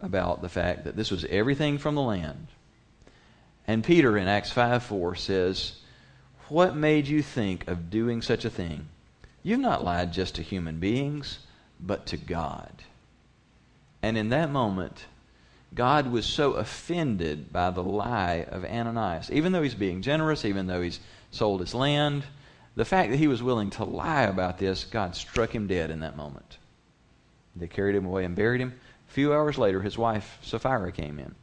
[0.00, 2.46] about the fact that this was everything from the land.
[3.66, 5.72] And Peter in Acts 5 4 says,
[6.48, 8.88] What made you think of doing such a thing?
[9.46, 11.38] You've not lied just to human beings,
[11.78, 12.82] but to God.
[14.02, 15.04] And in that moment,
[15.72, 19.30] God was so offended by the lie of Ananias.
[19.30, 20.98] Even though he's being generous, even though he's
[21.30, 22.24] sold his land,
[22.74, 26.00] the fact that he was willing to lie about this, God struck him dead in
[26.00, 26.58] that moment.
[27.54, 28.74] They carried him away and buried him.
[29.08, 31.36] A few hours later, his wife, Sapphira, came in.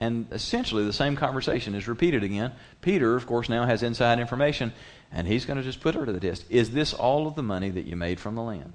[0.00, 2.52] And essentially, the same conversation is repeated again.
[2.80, 4.72] Peter, of course, now has inside information,
[5.10, 6.44] and he's going to just put her to the test.
[6.48, 8.72] Is this all of the money that you made from the land?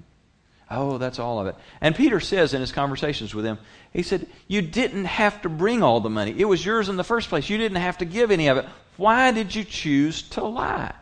[0.70, 1.56] Oh, that's all of it.
[1.80, 3.58] And Peter says in his conversations with him,
[3.92, 6.34] he said, You didn't have to bring all the money.
[6.36, 7.48] It was yours in the first place.
[7.48, 8.66] You didn't have to give any of it.
[8.96, 10.94] Why did you choose to lie?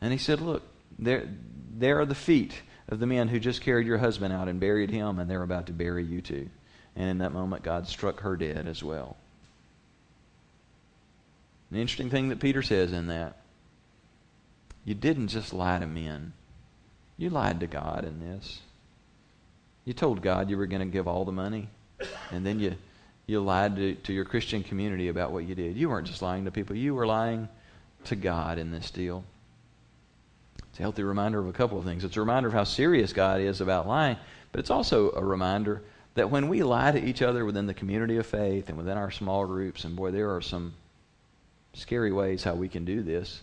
[0.00, 0.62] And he said, Look,
[0.98, 1.28] there,
[1.76, 2.54] there are the feet
[2.88, 5.66] of the men who just carried your husband out and buried him, and they're about
[5.66, 6.48] to bury you too.
[6.96, 9.16] And in that moment, God struck her dead as well.
[11.70, 13.36] An interesting thing that Peter says in that
[14.84, 16.32] you didn't just lie to men,
[17.16, 18.60] you lied to God in this.
[19.84, 21.68] You told God you were going to give all the money,
[22.30, 22.74] and then you,
[23.26, 25.76] you lied to, to your Christian community about what you did.
[25.76, 27.48] You weren't just lying to people, you were lying
[28.04, 29.24] to God in this deal.
[30.70, 32.04] It's a healthy reminder of a couple of things.
[32.04, 34.16] It's a reminder of how serious God is about lying,
[34.52, 35.82] but it's also a reminder
[36.20, 39.10] that when we lie to each other within the community of faith and within our
[39.10, 40.74] small groups, and boy, there are some
[41.72, 43.40] scary ways how we can do this.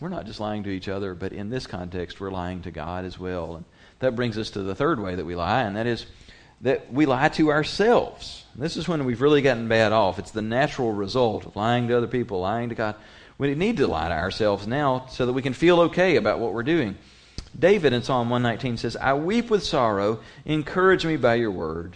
[0.00, 3.04] We're not just lying to each other, but in this context, we're lying to God
[3.04, 3.54] as well.
[3.54, 3.64] And
[4.00, 6.04] that brings us to the third way that we lie, and that is
[6.62, 8.44] that we lie to ourselves.
[8.56, 10.18] This is when we've really gotten bad off.
[10.18, 12.96] It's the natural result of lying to other people, lying to God.
[13.38, 16.52] We need to lie to ourselves now so that we can feel okay about what
[16.54, 16.98] we're doing.
[17.58, 20.20] David in Psalm 119 says, I weep with sorrow.
[20.44, 21.94] Encourage me by your word.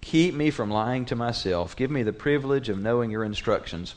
[0.00, 1.74] Keep me from lying to myself.
[1.76, 3.94] Give me the privilege of knowing your instructions.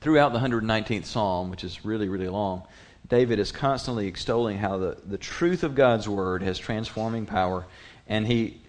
[0.00, 2.62] Throughout the 119th Psalm, which is really, really long,
[3.08, 7.66] David is constantly extolling how the, the truth of God's word has transforming power.
[8.06, 8.60] And he,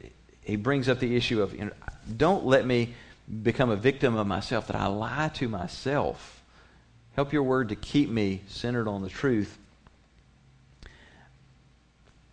[0.42, 1.72] he brings up the issue of you know,
[2.18, 2.94] don't let me
[3.42, 6.42] become a victim of myself, that I lie to myself.
[7.16, 9.58] Help your word to keep me centered on the truth.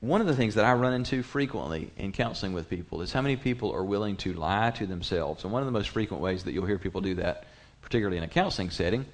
[0.01, 3.21] One of the things that I run into frequently in counseling with people is how
[3.21, 5.45] many people are willing to lie to themselves.
[5.45, 7.45] And one of the most frequent ways that you'll hear people do that,
[7.83, 9.05] particularly in a counseling setting,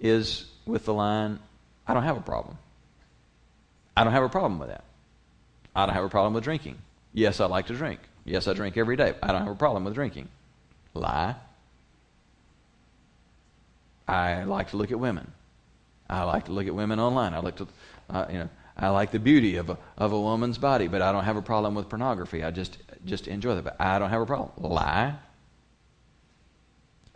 [0.00, 1.38] is with the line,
[1.86, 2.58] I don't have a problem.
[3.96, 4.84] I don't have a problem with that.
[5.74, 6.76] I don't have a problem with drinking.
[7.14, 8.00] Yes, I like to drink.
[8.24, 9.14] Yes, I drink every day.
[9.22, 10.28] I don't have a problem with drinking.
[10.92, 11.36] Lie.
[14.06, 15.32] I like to look at women.
[16.08, 17.32] I like to look at women online.
[17.32, 17.66] I like to,
[18.10, 21.10] uh, you know, I like the beauty of a, of a woman's body, but I
[21.10, 22.44] don't have a problem with pornography.
[22.44, 23.64] I just just enjoy that.
[23.64, 24.50] But I don't have a problem.
[24.70, 25.14] Lie.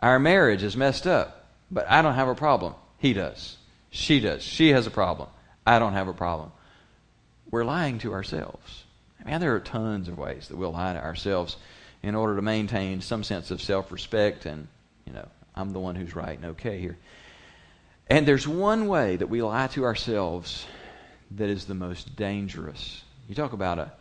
[0.01, 2.75] Our marriage is messed up, but I don't have a problem.
[2.97, 3.57] He does.
[3.89, 4.43] She does.
[4.43, 5.29] She has a problem.
[5.65, 6.51] I don't have a problem.
[7.49, 8.83] We're lying to ourselves.
[9.19, 11.55] I mean, there are tons of ways that we'll lie to ourselves
[12.01, 14.67] in order to maintain some sense of self-respect and,
[15.05, 16.97] you know, I'm the one who's right and okay here.
[18.07, 20.65] And there's one way that we lie to ourselves
[21.35, 23.03] that is the most dangerous.
[23.27, 23.91] You talk about a,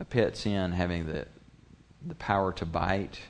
[0.00, 1.26] a pet sin having the,
[2.06, 3.20] the power to bite.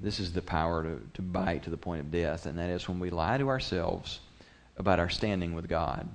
[0.00, 2.88] This is the power to, to bite to the point of death, and that is
[2.88, 4.20] when we lie to ourselves
[4.78, 6.08] about our standing with God.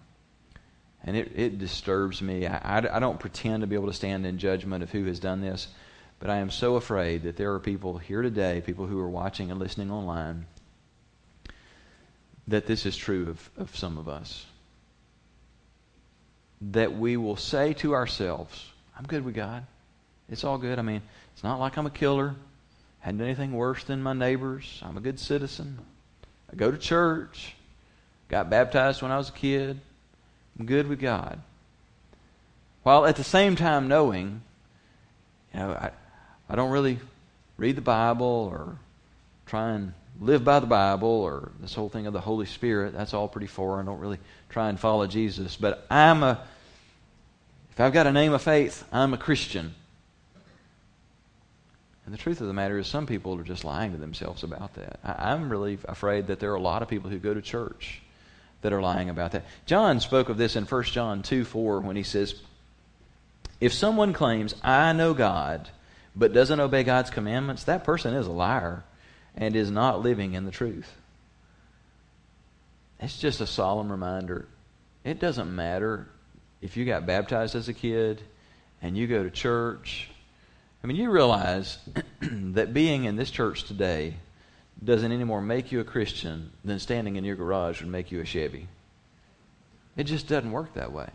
[1.04, 2.48] And it, it disturbs me.
[2.48, 5.20] I, I, I don't pretend to be able to stand in judgment of who has
[5.20, 5.68] done this,
[6.18, 9.52] but I am so afraid that there are people here today, people who are watching
[9.52, 10.48] and listening online,
[12.48, 14.46] that this is true of, of some of us
[16.72, 19.66] that we will say to ourselves, I'm good with God.
[20.30, 20.80] It's all good.
[20.80, 21.02] I mean,
[21.34, 22.36] it's not like I'm a killer.
[23.00, 24.82] Hadn't done anything worse than my neighbors.
[24.84, 25.78] I'm a good citizen.
[26.52, 27.56] I go to church.
[28.30, 29.80] Got baptized when I was a kid.
[30.60, 31.40] I'm good with God.
[32.84, 34.42] While at the same time knowing,
[35.54, 35.92] you know, I,
[36.50, 37.00] I don't really
[37.58, 38.78] read the Bible or
[39.46, 42.94] try and live by the Bible or this whole thing of the Holy Spirit.
[42.94, 43.88] That's all pretty foreign.
[43.88, 45.56] I don't really try and follow Jesus.
[45.56, 46.42] But I'm a,
[47.76, 49.76] if I've got a name of faith, I'm a Christian.
[52.06, 54.76] And the truth of the matter is, some people are just lying to themselves about
[54.76, 55.02] that.
[55.04, 58.02] I, am really afraid that there are a lot of people who go to church
[58.62, 59.44] that are lying about that.
[59.66, 62.36] John spoke of this in 1 John 2 4 when he says,
[63.60, 65.68] If someone claims, I know God,
[66.16, 68.86] but doesn't obey God's commandments, that person is a liar
[69.36, 70.94] and is not living in the truth.
[73.02, 74.48] It's just a solemn reminder.
[75.04, 76.08] It doesn't matter
[76.66, 78.24] if you got baptized as a kid
[78.82, 80.10] and you go to church.
[80.84, 81.78] I mean, you realize
[82.22, 84.16] that being in this church today
[84.84, 88.26] doesn't anymore make you a Christian than standing in your garage would make you a
[88.26, 88.68] Chevy.
[89.96, 91.10] It just doesn't work that way.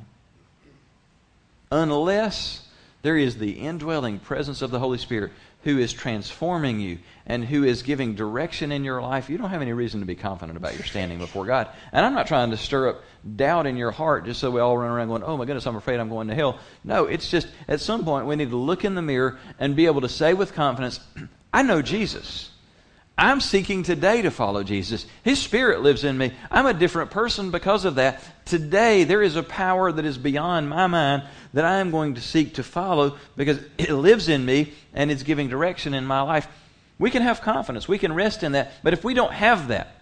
[1.72, 2.68] Unless
[3.02, 5.32] there is the indwelling presence of the Holy Spirit
[5.62, 9.62] who is transforming you and who is giving direction in your life, you don't have
[9.62, 11.68] any reason to be confident about your standing before God.
[11.92, 13.02] And I'm not trying to stir up
[13.36, 15.76] doubt in your heart just so we all run around going, oh my goodness, I'm
[15.76, 16.58] afraid I'm going to hell.
[16.82, 19.86] No, it's just at some point we need to look in the mirror and be
[19.86, 21.00] able to say with confidence,
[21.52, 22.50] I know Jesus.
[23.18, 25.04] I'm seeking today to follow Jesus.
[25.22, 26.32] His Spirit lives in me.
[26.50, 28.22] I'm a different person because of that.
[28.50, 31.22] Today, there is a power that is beyond my mind
[31.54, 35.22] that I am going to seek to follow because it lives in me and it's
[35.22, 36.48] giving direction in my life.
[36.98, 37.86] We can have confidence.
[37.86, 38.72] We can rest in that.
[38.82, 40.00] But if we don't have that,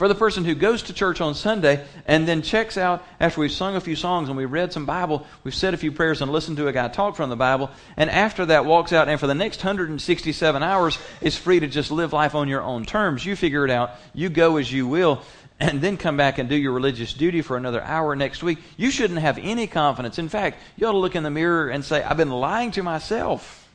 [0.00, 3.52] for the person who goes to church on Sunday and then checks out after we've
[3.52, 6.32] sung a few songs and we've read some Bible, we've said a few prayers and
[6.32, 9.26] listened to a guy talk from the Bible, and after that walks out and for
[9.26, 13.26] the next 167 hours is free to just live life on your own terms.
[13.26, 13.90] You figure it out.
[14.14, 15.20] You go as you will.
[15.60, 18.58] And then come back and do your religious duty for another hour next week.
[18.78, 20.18] You shouldn't have any confidence.
[20.18, 22.82] In fact, you ought to look in the mirror and say, I've been lying to
[22.82, 23.68] myself.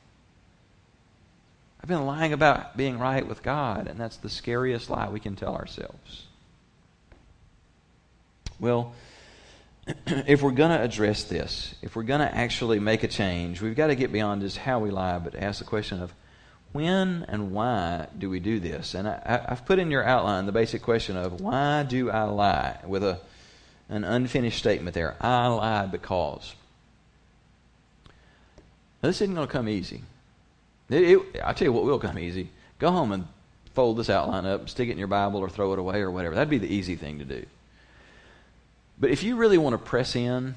[1.82, 5.36] I've been lying about being right with God, and that's the scariest lie we can
[5.36, 6.26] tell ourselves.
[8.60, 8.96] Well,
[10.08, 13.76] if we're going to address this, if we're going to actually make a change, we've
[13.76, 16.12] got to get beyond just how we lie, but ask the question of
[16.76, 18.94] when and why do we do this?
[18.94, 22.80] And I, have put in your outline the basic question of why do I lie
[22.86, 23.20] with a,
[23.90, 25.16] an unfinished statement there.
[25.22, 26.54] I lie because.
[29.02, 30.02] Now, this isn't going to come easy.
[30.90, 32.50] It, it, I'll tell you what will come easy.
[32.78, 33.26] Go home and
[33.74, 36.36] fold this outline up, stick it in your Bible, or throw it away, or whatever.
[36.36, 37.46] That'd be the easy thing to do.
[39.00, 40.56] But if you really want to press in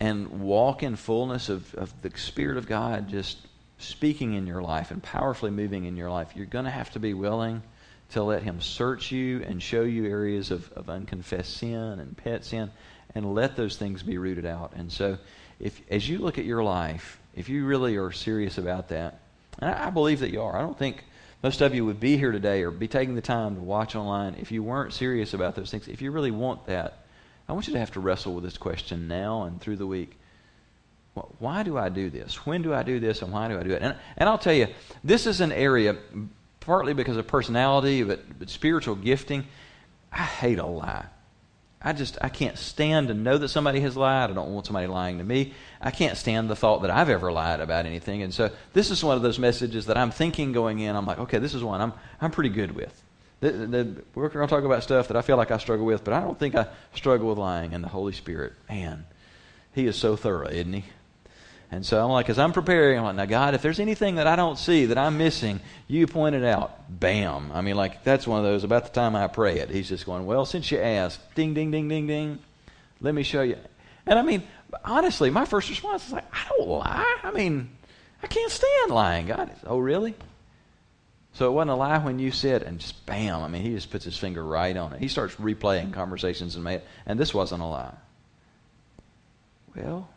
[0.00, 3.38] and walk in fullness of, of the Spirit of God just
[3.78, 6.98] speaking in your life and powerfully moving in your life, you're going to have to
[6.98, 7.62] be willing
[8.10, 12.44] to let Him search you and show you areas of, of unconfessed sin and pet
[12.44, 12.70] sin
[13.14, 14.72] and let those things be rooted out.
[14.76, 15.18] And so,
[15.58, 19.20] if as you look at your life, if you really are serious about that,
[19.58, 21.04] and I, I believe that you are, I don't think
[21.42, 24.36] most of you would be here today or be taking the time to watch online
[24.38, 25.88] if you weren't serious about those things.
[25.88, 27.04] If you really want that,
[27.48, 30.18] I want you to have to wrestle with this question now and through the week.
[31.38, 32.46] Why do I do this?
[32.46, 33.82] When do I do this, and why do I do it?
[33.82, 34.68] And, and I'll tell you,
[35.02, 35.96] this is an area,
[36.60, 39.46] partly because of personality, but, but spiritual gifting.
[40.12, 41.06] I hate a lie.
[41.82, 44.30] I just I can't stand to know that somebody has lied.
[44.30, 45.54] I don't want somebody lying to me.
[45.80, 48.22] I can't stand the thought that I've ever lied about anything.
[48.22, 50.96] And so this is one of those messages that I'm thinking going in.
[50.96, 53.02] I'm like, okay, this is one I'm I'm pretty good with.
[53.40, 56.02] The, the, we're going to talk about stuff that I feel like I struggle with,
[56.02, 57.74] but I don't think I struggle with lying.
[57.74, 59.04] And the Holy Spirit, man,
[59.74, 60.84] He is so thorough, isn't He?
[61.70, 64.26] And so I'm like, as I'm preparing, I'm like, now, God, if there's anything that
[64.26, 67.00] I don't see that I'm missing, you point it out.
[67.00, 67.50] Bam.
[67.52, 70.06] I mean, like, that's one of those, about the time I pray it, He's just
[70.06, 72.38] going, well, since you asked, ding, ding, ding, ding, ding,
[73.00, 73.58] let me show you.
[74.06, 74.44] And I mean,
[74.84, 77.16] honestly, my first response is like, I don't lie.
[77.24, 77.70] I mean,
[78.22, 79.50] I can't stand lying, God.
[79.66, 80.14] Oh, really?
[81.32, 83.90] So it wasn't a lie when you said, and just bam, I mean, he just
[83.90, 85.00] puts his finger right on it.
[85.00, 87.94] He starts replaying conversations and made, and this wasn't a lie.
[89.74, 90.08] Well,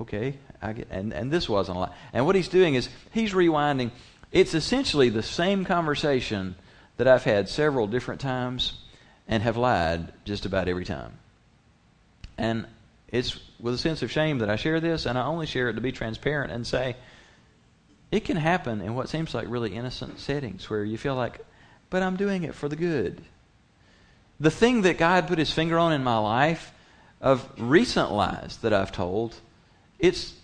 [0.00, 1.94] okay, I get, and, and this wasn't a lie.
[2.12, 3.90] And what he's doing is he's rewinding.
[4.32, 6.54] It's essentially the same conversation
[6.96, 8.74] that I've had several different times
[9.26, 11.12] and have lied just about every time.
[12.36, 12.66] And
[13.08, 15.74] it's with a sense of shame that I share this, and I only share it
[15.74, 16.96] to be transparent and say,
[18.10, 21.40] it can happen in what seems like really innocent settings where you feel like,
[21.90, 23.20] but I'm doing it for the good.
[24.40, 26.72] The thing that God put his finger on in my life
[27.20, 29.34] of recent lies that I've told,
[29.98, 30.34] it's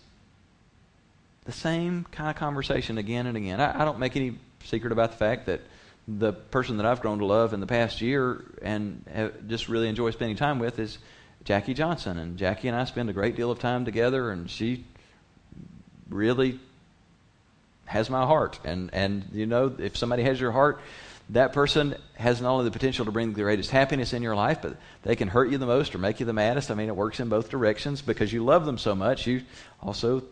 [1.45, 3.61] the same kind of conversation again and again.
[3.61, 5.61] I, I don't make any secret about the fact that
[6.07, 9.05] the person that I've grown to love in the past year and
[9.47, 10.99] just really enjoy spending time with is
[11.45, 12.19] Jackie Johnson.
[12.19, 14.85] And Jackie and I spend a great deal of time together, and she
[16.09, 16.59] really
[17.87, 18.59] has my heart.
[18.64, 20.81] And, and you know, if somebody has your heart,
[21.30, 24.58] that person has not only the potential to bring the greatest happiness in your life,
[24.62, 26.70] but they can hurt you the most or make you the maddest.
[26.70, 29.26] I mean, it works in both directions because you love them so much.
[29.26, 29.42] You
[29.82, 30.22] also,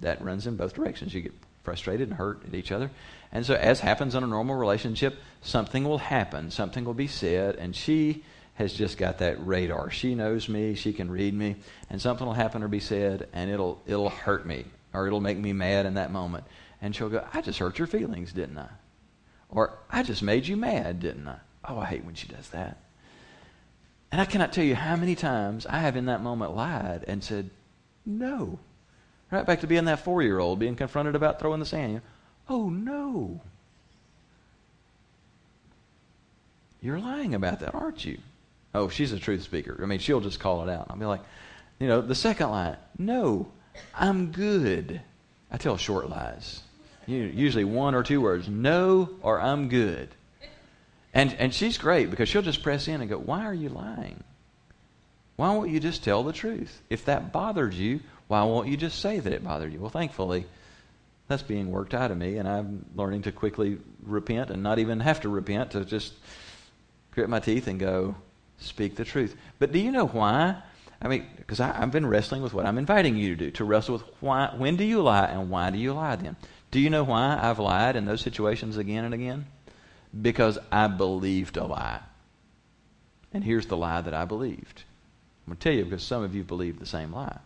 [0.00, 1.14] that runs in both directions.
[1.14, 2.90] You get frustrated and hurt at each other.
[3.30, 7.56] And so, as happens in a normal relationship, something will happen, something will be said,
[7.56, 9.90] and she has just got that radar.
[9.90, 11.56] She knows me, she can read me,
[11.90, 15.38] and something will happen or be said, and it'll it'll hurt me or it'll make
[15.38, 16.44] me mad in that moment.
[16.80, 18.68] And she'll go, I just hurt your feelings, didn't I?
[19.50, 21.38] Or I just made you mad, didn't I?
[21.64, 22.78] Oh, I hate when she does that.
[24.10, 27.22] And I cannot tell you how many times I have in that moment lied and
[27.22, 27.50] said,
[28.06, 28.58] no.
[29.30, 32.00] Right back to being that four year old, being confronted about throwing the sand.
[32.48, 33.40] Oh, no.
[36.80, 38.18] You're lying about that, aren't you?
[38.74, 39.78] Oh, she's a truth speaker.
[39.82, 40.86] I mean, she'll just call it out.
[40.88, 41.22] I'll be like,
[41.78, 43.48] you know, the second line, no,
[43.94, 45.00] I'm good.
[45.50, 46.62] I tell short lies
[47.08, 50.08] usually one or two words no or i'm good.
[51.14, 54.22] And and she's great because she'll just press in and go why are you lying?
[55.36, 56.82] Why won't you just tell the truth?
[56.90, 59.80] If that bothered you why won't you just say that it bothered you?
[59.80, 60.46] Well thankfully
[61.28, 64.98] that's being worked out of me and i'm learning to quickly repent and not even
[65.00, 66.14] have to repent to just
[67.12, 68.14] grit my teeth and go
[68.58, 69.36] speak the truth.
[69.58, 70.56] But do you know why?
[71.00, 73.94] I mean, because I've been wrestling with what I'm inviting you to do, to wrestle
[73.94, 76.36] with why, when do you lie and why do you lie then?
[76.70, 79.46] Do you know why I've lied in those situations again and again?
[80.20, 82.00] Because I believed a lie.
[83.32, 84.84] And here's the lie that I believed.
[85.46, 87.38] I'm going to tell you because some of you believe the same lie.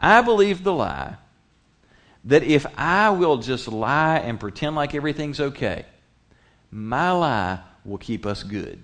[0.00, 1.16] I believed the lie
[2.24, 5.86] that if I will just lie and pretend like everything's okay,
[6.70, 8.82] my lie will keep us good.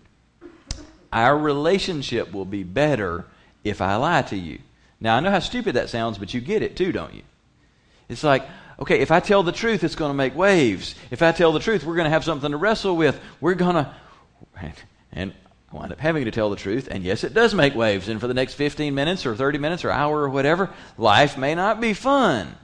[1.13, 3.27] Our relationship will be better
[3.63, 4.59] if I lie to you.
[5.01, 7.23] Now, I know how stupid that sounds, but you get it too, don't you?
[8.09, 8.47] It's like,
[8.79, 10.95] okay, if I tell the truth, it's going to make waves.
[11.11, 13.21] If I tell the truth, we're going to have something to wrestle with.
[13.41, 13.95] We're going to.
[15.13, 15.33] And
[15.73, 16.89] I wind up having to tell the truth.
[16.91, 18.09] And yes, it does make waves.
[18.09, 21.55] And for the next 15 minutes or 30 minutes or hour or whatever, life may
[21.55, 22.55] not be fun.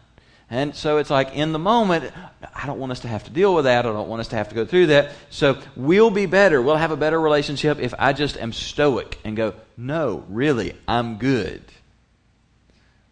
[0.52, 2.12] And so it's like in the moment,
[2.54, 3.86] I don't want us to have to deal with that.
[3.86, 5.12] I don't want us to have to go through that.
[5.30, 6.60] So we'll be better.
[6.60, 11.18] We'll have a better relationship if I just am stoic and go, no, really, I'm
[11.18, 11.62] good.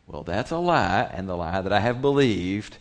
[0.09, 2.79] Well, that's a lie, and the lie that I have believed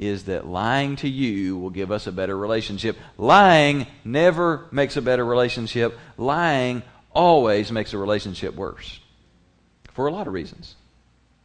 [0.00, 2.96] is that lying to you will give us a better relationship.
[3.18, 5.96] Lying never makes a better relationship.
[6.16, 6.82] Lying
[7.12, 8.98] always makes a relationship worse
[9.92, 10.74] for a lot of reasons.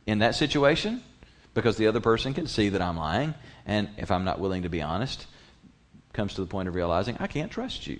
[0.07, 1.03] In that situation,
[1.53, 3.33] because the other person can see that I'm lying,
[3.65, 5.27] and if I'm not willing to be honest,
[6.13, 7.99] comes to the point of realizing I can't trust you.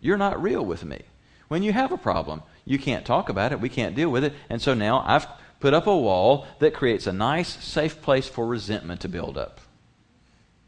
[0.00, 1.02] You're not real with me.
[1.46, 4.32] When you have a problem, you can't talk about it, we can't deal with it,
[4.50, 5.28] and so now I've
[5.60, 9.60] put up a wall that creates a nice, safe place for resentment to build up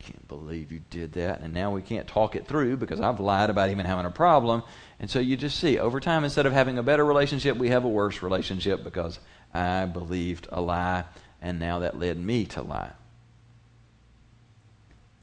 [0.07, 1.41] can't believe you did that.
[1.41, 4.63] And now we can't talk it through because I've lied about even having a problem.
[5.01, 7.85] And so you just see, over time, instead of having a better relationship, we have
[7.85, 9.19] a worse relationship because
[9.53, 11.05] I believed a lie,
[11.43, 12.93] and now that led me to lie.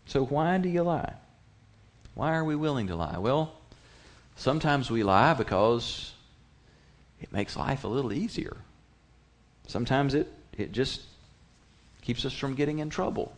[0.05, 1.13] So, why do you lie?
[2.13, 3.17] Why are we willing to lie?
[3.17, 3.53] Well,
[4.36, 6.13] sometimes we lie because
[7.21, 8.57] it makes life a little easier.
[9.67, 11.01] Sometimes it, it just
[12.01, 13.34] keeps us from getting in trouble.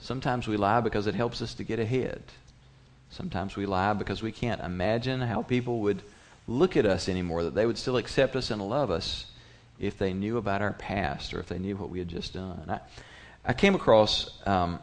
[0.00, 2.22] Sometimes we lie because it helps us to get ahead.
[3.10, 6.02] Sometimes we lie because we can't imagine how people would
[6.46, 9.26] look at us anymore, that they would still accept us and love us
[9.78, 12.64] if they knew about our past or if they knew what we had just done.
[12.68, 12.80] I,
[13.44, 14.78] I came across, um,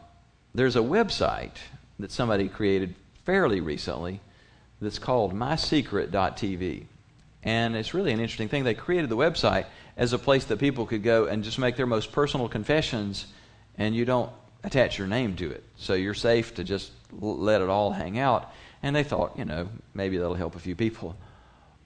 [0.54, 1.56] there's a website
[1.98, 2.94] that somebody created
[3.24, 4.20] fairly recently
[4.80, 6.84] that's called mysecret.tv.
[7.42, 8.64] And it's really an interesting thing.
[8.64, 11.86] They created the website as a place that people could go and just make their
[11.86, 13.26] most personal confessions,
[13.78, 14.30] and you don't
[14.64, 15.64] attach your name to it.
[15.76, 18.52] So you're safe to just let it all hang out.
[18.82, 21.16] And they thought, you know, maybe that'll help a few people.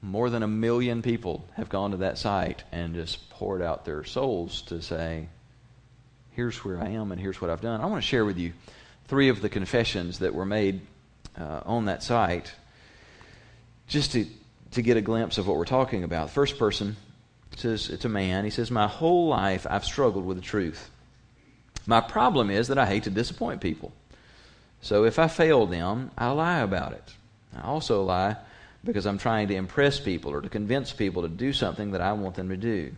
[0.02, 4.04] More than a million people have gone to that site and just poured out their
[4.04, 5.28] souls to say,
[6.32, 7.80] here's where I am and here's what I've done.
[7.80, 8.52] I want to share with you
[9.08, 10.80] three of the confessions that were made
[11.38, 12.52] uh, on that site
[13.88, 14.26] just to,
[14.72, 16.30] to get a glimpse of what we're talking about.
[16.30, 16.96] First person
[17.56, 18.44] says, it's a man.
[18.44, 20.90] He says, My whole life I've struggled with the truth.
[21.86, 23.92] My problem is that I hate to disappoint people.
[24.82, 27.14] So if I fail them, I lie about it.
[27.56, 28.36] I also lie
[28.84, 32.12] because I'm trying to impress people or to convince people to do something that I
[32.12, 32.92] want them to do.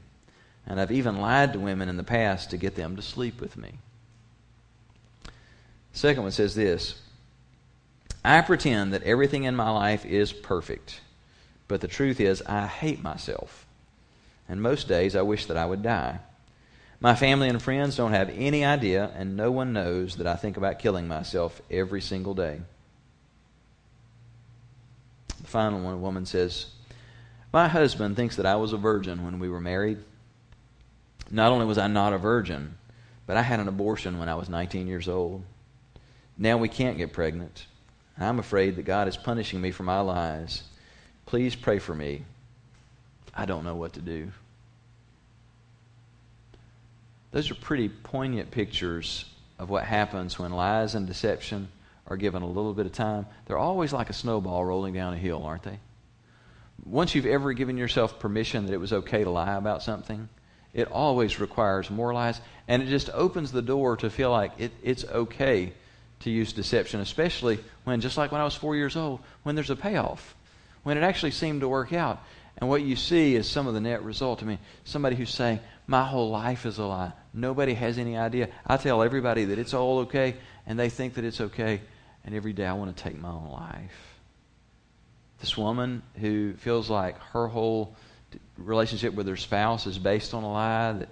[0.67, 3.57] And I've even lied to women in the past to get them to sleep with
[3.57, 3.73] me.
[5.93, 7.01] Second one says this
[8.25, 11.01] I pretend that everything in my life is perfect,
[11.67, 13.67] but the truth is, I hate myself.
[14.49, 16.21] And most days I wish that I would die.
[17.03, 20.57] My family and friends don't have any idea, and no one knows that I think
[20.57, 22.61] about killing myself every single day.
[25.41, 26.67] The final one, a woman says,
[27.53, 29.99] My husband thinks that I was a virgin when we were married.
[31.29, 32.79] Not only was I not a virgin,
[33.27, 35.43] but I had an abortion when I was 19 years old.
[36.39, 37.67] Now we can't get pregnant.
[38.17, 40.63] I'm afraid that God is punishing me for my lies.
[41.27, 42.23] Please pray for me.
[43.35, 44.31] I don't know what to do.
[47.33, 49.25] Those are pretty poignant pictures
[49.59, 51.69] of what happens when lies and deception
[52.07, 53.27] are given a little bit of time.
[53.47, 55.79] They're always like a snowball rolling down a hill, aren't they?
[56.85, 60.29] Once you've ever given yourself permission that it was okay to lie about something,
[60.75, 62.41] it always requires more lies.
[62.69, 65.73] And it just opens the door to feel like it, it's okay
[66.21, 69.71] to use deception, especially when, just like when I was four years old, when there's
[69.71, 70.35] a payoff,
[70.83, 72.23] when it actually seemed to work out.
[72.59, 74.43] And what you see is some of the net result.
[74.43, 77.13] I mean, somebody who's saying, My whole life is a lie.
[77.35, 78.49] Nobody has any idea.
[78.67, 81.81] I tell everybody that it's all okay, and they think that it's okay,
[82.25, 84.19] and every day I want to take my own life.
[85.41, 87.97] This woman who feels like her whole
[88.57, 91.09] relationship with her spouse is based on a lie that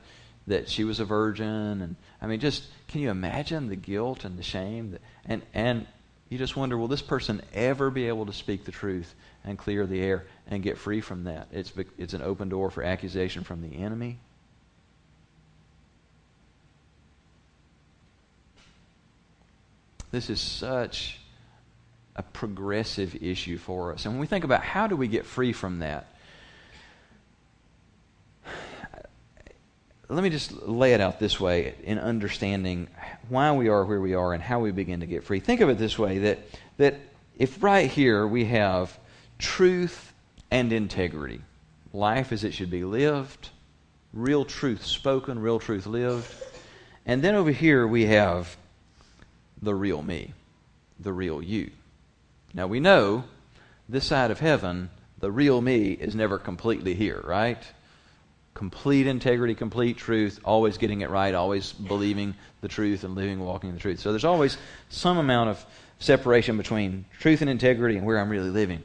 [0.47, 4.39] that she was a virgin and I mean just can you imagine the guilt and
[4.39, 5.87] the shame that, and and
[6.29, 9.15] you just wonder will this person ever be able to speak the truth
[9.45, 12.83] and clear the air and get free from that it's it's an open door for
[12.83, 14.19] accusation from the enemy
[20.11, 21.19] This is such
[22.17, 24.05] a progressive issue for us.
[24.05, 26.07] And when we think about how do we get free from that,
[30.09, 32.89] let me just lay it out this way in understanding
[33.29, 35.39] why we are where we are and how we begin to get free.
[35.39, 36.41] Think of it this way that,
[36.79, 36.97] that
[37.39, 38.99] if right here we have
[39.39, 40.13] truth
[40.51, 41.41] and integrity,
[41.93, 43.51] life as it should be lived,
[44.13, 46.35] real truth spoken, real truth lived,
[47.07, 48.57] and then over here we have
[49.63, 50.33] the real me,
[50.99, 51.71] the real you.
[52.55, 53.25] Now we know
[53.89, 57.63] this side of heaven, the real me is never completely here, right?
[58.55, 63.73] Complete integrity, complete truth, always getting it right, always believing the truth and living, walking
[63.73, 64.01] the truth.
[64.01, 64.57] So there's always
[64.89, 65.65] some amount of
[65.99, 68.83] separation between truth and integrity and where I'm really living.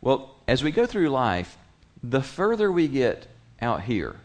[0.00, 1.56] Well, as we go through life,
[2.02, 3.26] the further we get
[3.60, 4.16] out here,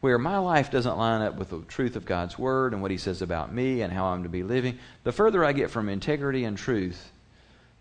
[0.00, 2.96] where my life doesn't line up with the truth of God's Word and what He
[2.96, 6.44] says about me and how I'm to be living, the further I get from integrity
[6.44, 7.10] and truth,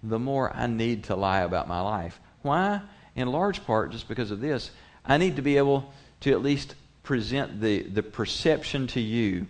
[0.03, 2.20] the more I need to lie about my life.
[2.41, 2.82] Why?
[3.15, 4.72] In large part, just because of this,
[5.05, 9.47] I need to be able to at least present the, the perception to you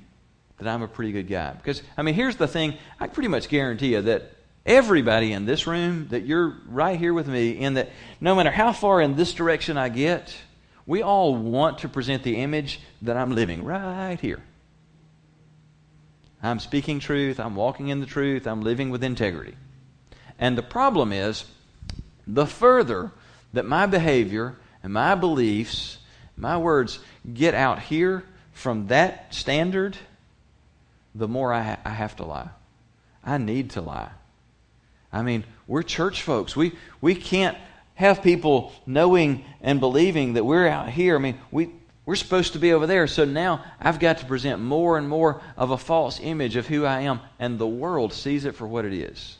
[0.60, 1.52] that I'm a pretty good guy.
[1.52, 4.32] Because, I mean, here's the thing I pretty much guarantee you that
[4.66, 7.90] everybody in this room, that you're right here with me, in that
[8.22, 10.36] no matter how far in this direction I get,
[10.90, 14.42] we all want to present the image that I'm living right here.
[16.42, 19.56] I'm speaking truth, I'm walking in the truth, I'm living with integrity.
[20.40, 21.46] And the problem is,
[22.26, 23.12] the further
[23.54, 26.00] that my behavior and my beliefs,
[26.36, 26.98] my words
[27.32, 28.24] get out here
[28.54, 29.96] from that standard,
[31.14, 32.50] the more I, ha- I have to lie.
[33.24, 34.10] I need to lie.
[35.14, 36.56] I mean, we're church folks.
[36.56, 37.60] We, we can't
[38.00, 41.18] have people knowing and believing that we're out here.
[41.18, 41.70] I mean, we,
[42.06, 43.08] we're supposed to be over there.
[43.08, 46.86] So now I've got to present more and more of a false image of who
[46.86, 49.38] I am, and the world sees it for what it is.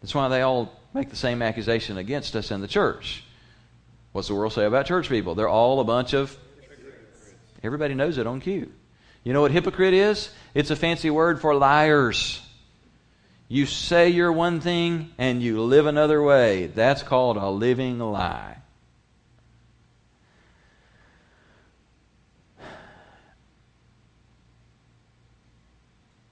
[0.00, 3.22] That's why they all make the same accusation against us in the church.
[4.12, 5.34] What's the world say about church people?
[5.34, 6.34] They're all a bunch of.
[7.62, 8.72] Everybody knows it on cue.
[9.22, 10.30] You know what hypocrite is?
[10.54, 12.40] It's a fancy word for liars.
[13.48, 16.66] You say you're one thing and you live another way.
[16.66, 18.56] That's called a living lie.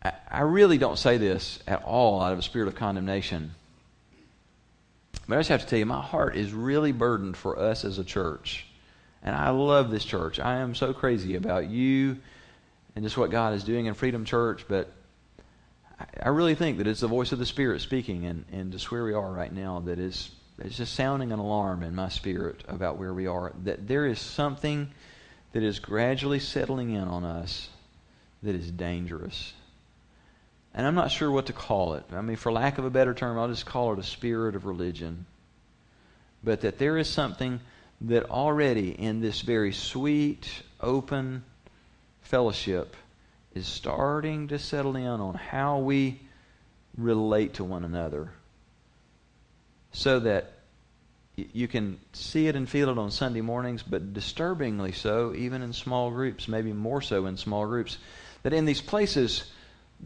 [0.02, 3.54] I really don't say this at all out of a spirit of condemnation.
[5.28, 7.98] But I just have to tell you, my heart is really burdened for us as
[7.98, 8.66] a church.
[9.22, 10.40] And I love this church.
[10.40, 12.18] I am so crazy about you
[12.96, 14.66] and just what God is doing in Freedom Church.
[14.68, 14.92] But
[16.22, 19.04] I really think that it's the voice of the Spirit speaking, and, and just where
[19.04, 22.96] we are right now, that is it's just sounding an alarm in my spirit about
[22.96, 23.52] where we are.
[23.64, 24.90] That there is something
[25.52, 27.68] that is gradually settling in on us
[28.42, 29.52] that is dangerous
[30.74, 32.04] and I'm not sure what to call it.
[32.12, 34.66] I mean, for lack of a better term, I'll just call it a spirit of
[34.66, 35.24] religion.
[36.42, 37.60] But that there is something
[38.00, 40.48] that already in this very sweet,
[40.80, 41.44] open
[42.22, 42.96] fellowship
[43.54, 46.20] is starting to settle in on how we
[46.96, 48.30] relate to one another.
[49.92, 50.52] So that
[51.36, 55.72] you can see it and feel it on Sunday mornings, but disturbingly so, even in
[55.72, 57.98] small groups, maybe more so in small groups.
[58.42, 59.50] That in these places,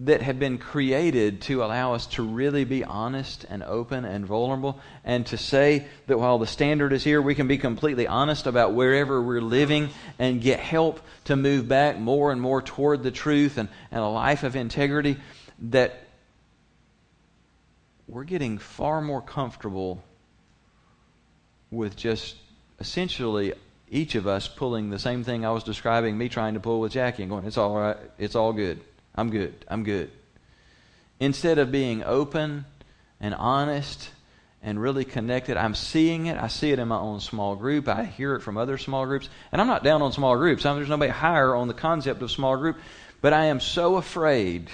[0.00, 4.80] that have been created to allow us to really be honest and open and vulnerable,
[5.04, 8.74] and to say that while the standard is here, we can be completely honest about
[8.74, 13.58] wherever we're living and get help to move back more and more toward the truth
[13.58, 15.16] and, and a life of integrity.
[15.60, 16.00] That
[18.06, 20.04] we're getting far more comfortable
[21.72, 22.36] with just
[22.78, 23.52] essentially
[23.90, 26.92] each of us pulling the same thing I was describing me trying to pull with
[26.92, 28.80] Jackie and going, it's all right, it's all good.
[29.18, 29.64] I'm good.
[29.66, 30.12] I'm good.
[31.18, 32.64] Instead of being open
[33.20, 34.10] and honest
[34.62, 36.38] and really connected, I'm seeing it.
[36.38, 37.88] I see it in my own small group.
[37.88, 39.28] I hear it from other small groups.
[39.50, 40.64] And I'm not down on small groups.
[40.64, 42.76] I mean, there's nobody higher on the concept of small group.
[43.20, 44.70] But I am so afraid.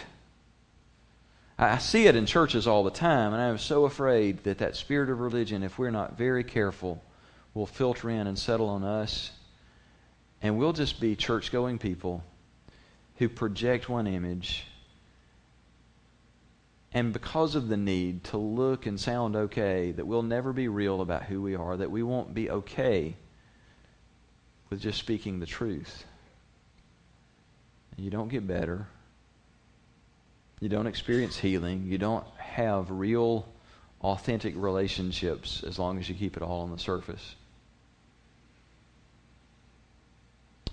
[1.58, 4.76] I see it in churches all the time, and I am so afraid that that
[4.76, 7.02] spirit of religion, if we're not very careful,
[7.54, 9.30] will filter in and settle on us.
[10.42, 12.22] And we'll just be church going people
[13.16, 14.66] who project one image.
[16.92, 21.00] And because of the need to look and sound okay, that we'll never be real
[21.00, 23.16] about who we are, that we won't be okay
[24.70, 26.04] with just speaking the truth.
[27.96, 28.86] You don't get better.
[30.60, 31.84] You don't experience healing.
[31.86, 33.46] You don't have real,
[34.00, 37.34] authentic relationships as long as you keep it all on the surface.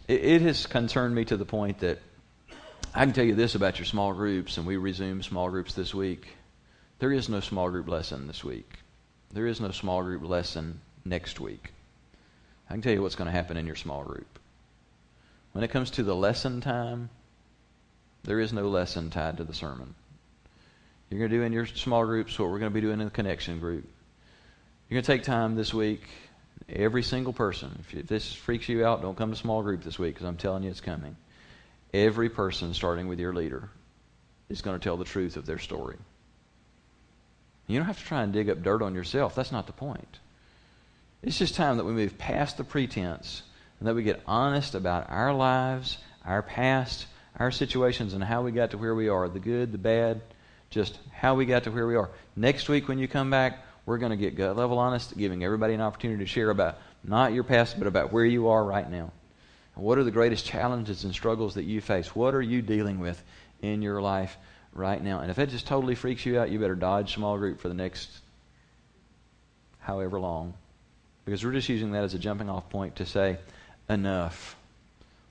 [0.07, 1.99] It, it has concerned me to the point that
[2.93, 5.95] I can tell you this about your small groups, and we resume small groups this
[5.95, 6.27] week.
[6.99, 8.69] There is no small group lesson this week.
[9.31, 11.71] There is no small group lesson next week.
[12.69, 14.27] I can tell you what's going to happen in your small group.
[15.53, 17.09] When it comes to the lesson time,
[18.23, 19.95] there is no lesson tied to the sermon.
[21.09, 23.05] You're going to do in your small groups what we're going to be doing in
[23.05, 23.87] the connection group.
[24.89, 26.03] You're going to take time this week,
[26.67, 27.71] every single person.
[27.79, 30.35] If, if this freaks you out, don't come to small group this week because I'm
[30.35, 31.15] telling you it's coming.
[31.93, 33.69] Every person, starting with your leader,
[34.49, 35.97] is going to tell the truth of their story.
[37.67, 39.35] You don't have to try and dig up dirt on yourself.
[39.35, 40.19] That's not the point.
[41.23, 43.43] It's just time that we move past the pretense
[43.79, 47.05] and that we get honest about our lives, our past,
[47.37, 50.21] our situations, and how we got to where we are the good, the bad,
[50.69, 52.09] just how we got to where we are.
[52.35, 55.73] Next week, when you come back, we're going to get gut level honest, giving everybody
[55.73, 59.11] an opportunity to share about not your past, but about where you are right now.
[59.75, 62.15] What are the greatest challenges and struggles that you face?
[62.15, 63.21] What are you dealing with
[63.61, 64.37] in your life
[64.73, 65.19] right now?
[65.19, 67.73] And if it just totally freaks you out, you better dodge small group for the
[67.73, 68.09] next
[69.79, 70.53] however long.
[71.25, 73.37] Because we're just using that as a jumping off point to say,
[73.89, 74.55] enough.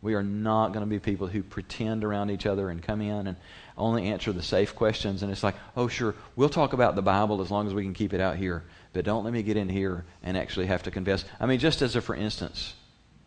[0.03, 3.27] We are not going to be people who pretend around each other and come in
[3.27, 3.37] and
[3.77, 5.23] only answer the safe questions.
[5.23, 7.93] And it's like, oh, sure, we'll talk about the Bible as long as we can
[7.93, 8.63] keep it out here.
[8.93, 11.25] But don't let me get in here and actually have to confess.
[11.39, 12.75] I mean, just as a for instance,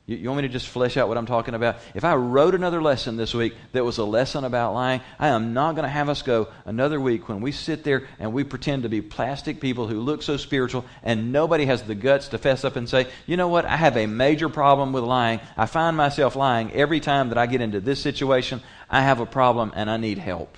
[0.05, 1.77] you, you, want me to just flesh out what I'm talking about?
[1.95, 5.53] If I wrote another lesson this week that was a lesson about lying, I am
[5.53, 8.83] not going to have us go another week when we sit there and we pretend
[8.83, 12.65] to be plastic people who look so spiritual and nobody has the guts to fess
[12.65, 15.39] up and say, you know what, I have a major problem with lying.
[15.55, 18.61] I find myself lying every time that I get into this situation.
[18.89, 20.57] I have a problem and I need help.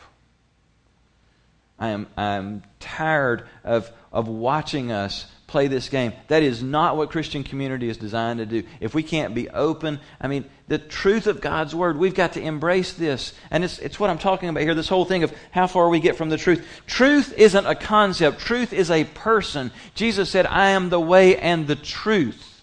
[1.77, 6.13] I am I'm tired of, of watching us play this game.
[6.27, 8.63] That is not what Christian community is designed to do.
[8.79, 12.41] If we can't be open, I mean, the truth of God's Word, we've got to
[12.41, 13.33] embrace this.
[13.51, 15.99] And it's, it's what I'm talking about here this whole thing of how far we
[15.99, 16.65] get from the truth.
[16.87, 19.71] Truth isn't a concept, truth is a person.
[19.93, 22.61] Jesus said, I am the way and the truth.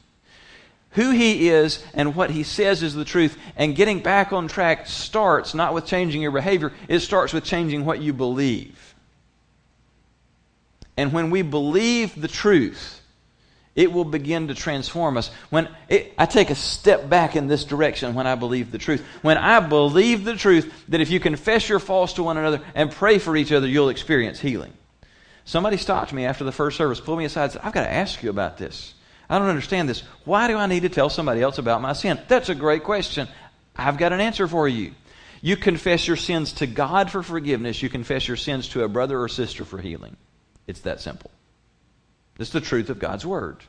[0.91, 3.39] Who he is and what he says is the truth.
[3.57, 7.85] And getting back on track starts not with changing your behavior, it starts with changing
[7.85, 8.92] what you believe.
[10.97, 13.01] And when we believe the truth,
[13.75, 15.31] it will begin to transform us.
[15.49, 19.03] When it, I take a step back in this direction when I believe the truth.
[19.23, 22.91] When I believe the truth that if you confess your faults to one another and
[22.91, 24.73] pray for each other, you'll experience healing.
[25.45, 27.93] Somebody stopped me after the first service, pulled me aside, and said, I've got to
[27.93, 28.95] ask you about this.
[29.29, 30.03] I don't understand this.
[30.25, 32.21] Why do I need to tell somebody else about my sin?
[32.29, 33.27] That's a great question.
[33.75, 34.93] I've got an answer for you.
[35.41, 39.21] You confess your sins to God for forgiveness, you confess your sins to a brother
[39.21, 40.17] or sister for healing.
[40.67, 41.31] It's that simple.
[42.39, 43.63] It's the truth of God's Word.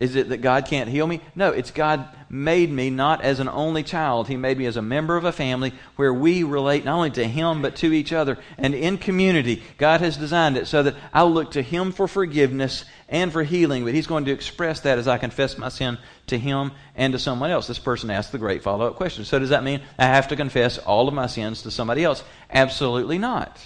[0.00, 1.20] Is it that God can't heal me?
[1.36, 4.26] No, it's God made me not as an only child.
[4.26, 7.24] He made me as a member of a family where we relate not only to
[7.24, 8.38] Him but to each other.
[8.56, 12.84] And in community, God has designed it so that I'll look to Him for forgiveness
[13.08, 13.84] and for healing.
[13.84, 17.20] But He's going to express that as I confess my sin to Him and to
[17.20, 17.68] someone else.
[17.68, 19.24] This person asked the great follow up question.
[19.24, 22.24] So, does that mean I have to confess all of my sins to somebody else?
[22.50, 23.60] Absolutely not.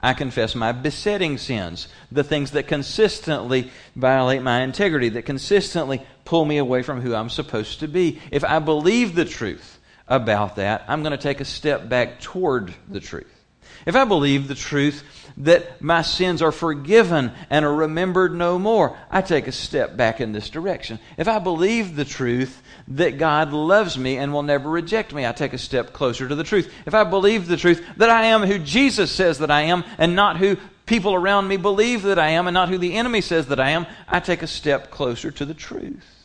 [0.00, 6.44] I confess my besetting sins, the things that consistently violate my integrity, that consistently pull
[6.44, 8.20] me away from who I'm supposed to be.
[8.30, 12.74] If I believe the truth about that, I'm going to take a step back toward
[12.88, 13.37] the truth.
[13.86, 15.02] If I believe the truth
[15.38, 20.20] that my sins are forgiven and are remembered no more, I take a step back
[20.20, 20.98] in this direction.
[21.16, 25.32] If I believe the truth that God loves me and will never reject me, I
[25.32, 26.72] take a step closer to the truth.
[26.86, 30.16] If I believe the truth that I am who Jesus says that I am and
[30.16, 30.56] not who
[30.86, 33.70] people around me believe that I am and not who the enemy says that I
[33.70, 36.18] am, I take a step closer to the truth.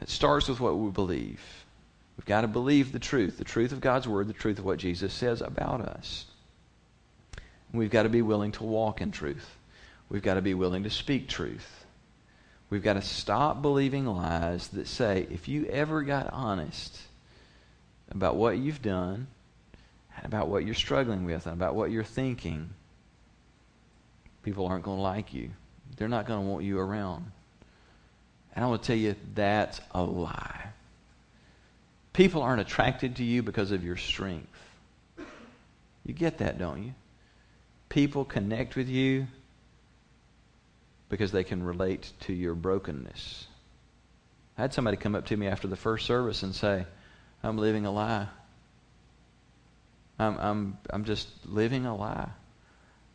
[0.00, 1.57] It starts with what we believe.
[2.28, 5.14] Got to believe the truth, the truth of God's Word, the truth of what Jesus
[5.14, 6.26] says about us.
[7.72, 9.56] We've got to be willing to walk in truth.
[10.10, 11.86] We've got to be willing to speak truth.
[12.68, 16.98] We've got to stop believing lies that say, if you ever got honest
[18.10, 19.26] about what you've done,
[20.14, 22.68] and about what you're struggling with, and about what you're thinking,
[24.42, 25.48] people aren't going to like you.
[25.96, 27.32] They're not going to want you around.
[28.54, 30.72] And I want to tell you, that's a lie.
[32.18, 34.50] People aren't attracted to you because of your strength.
[36.04, 36.94] You get that, don't you?
[37.90, 39.28] People connect with you
[41.08, 43.46] because they can relate to your brokenness.
[44.58, 46.86] I had somebody come up to me after the first service and say,
[47.44, 48.26] I'm living a lie.
[50.18, 52.30] I'm, I'm, I'm just living a lie.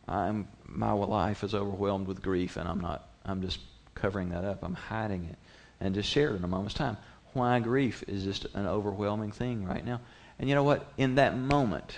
[0.08, 3.60] I'm, my life is overwhelmed with grief, and I'm not, I'm just
[3.94, 4.62] covering that up.
[4.62, 5.36] I'm hiding it.
[5.78, 6.96] And just share it in a moment's time
[7.34, 10.00] why grief is just an overwhelming thing right now.
[10.38, 10.86] And you know what?
[10.96, 11.96] In that moment,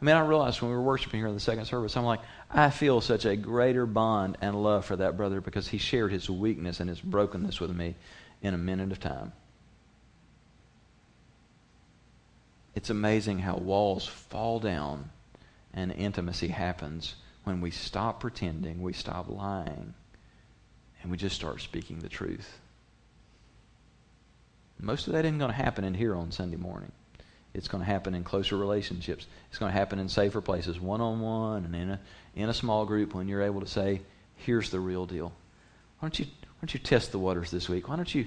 [0.00, 2.20] I mean, I realized when we were worshiping here in the second service, I'm like,
[2.50, 6.28] I feel such a greater bond and love for that brother because he shared his
[6.28, 7.94] weakness and his brokenness with me
[8.42, 9.32] in a minute of time.
[12.74, 15.10] It's amazing how walls fall down
[15.72, 17.14] and intimacy happens
[17.44, 19.94] when we stop pretending, we stop lying,
[21.02, 22.58] and we just start speaking the truth.
[24.80, 26.92] Most of that isn't going to happen in here on Sunday morning.
[27.54, 29.26] It's going to happen in closer relationships.
[29.48, 32.00] It's going to happen in safer places, one on one, and in a
[32.34, 34.02] in a small group when you're able to say,
[34.36, 35.32] "Here's the real deal."
[36.00, 37.88] Why don't you Why don't you test the waters this week?
[37.88, 38.26] Why don't you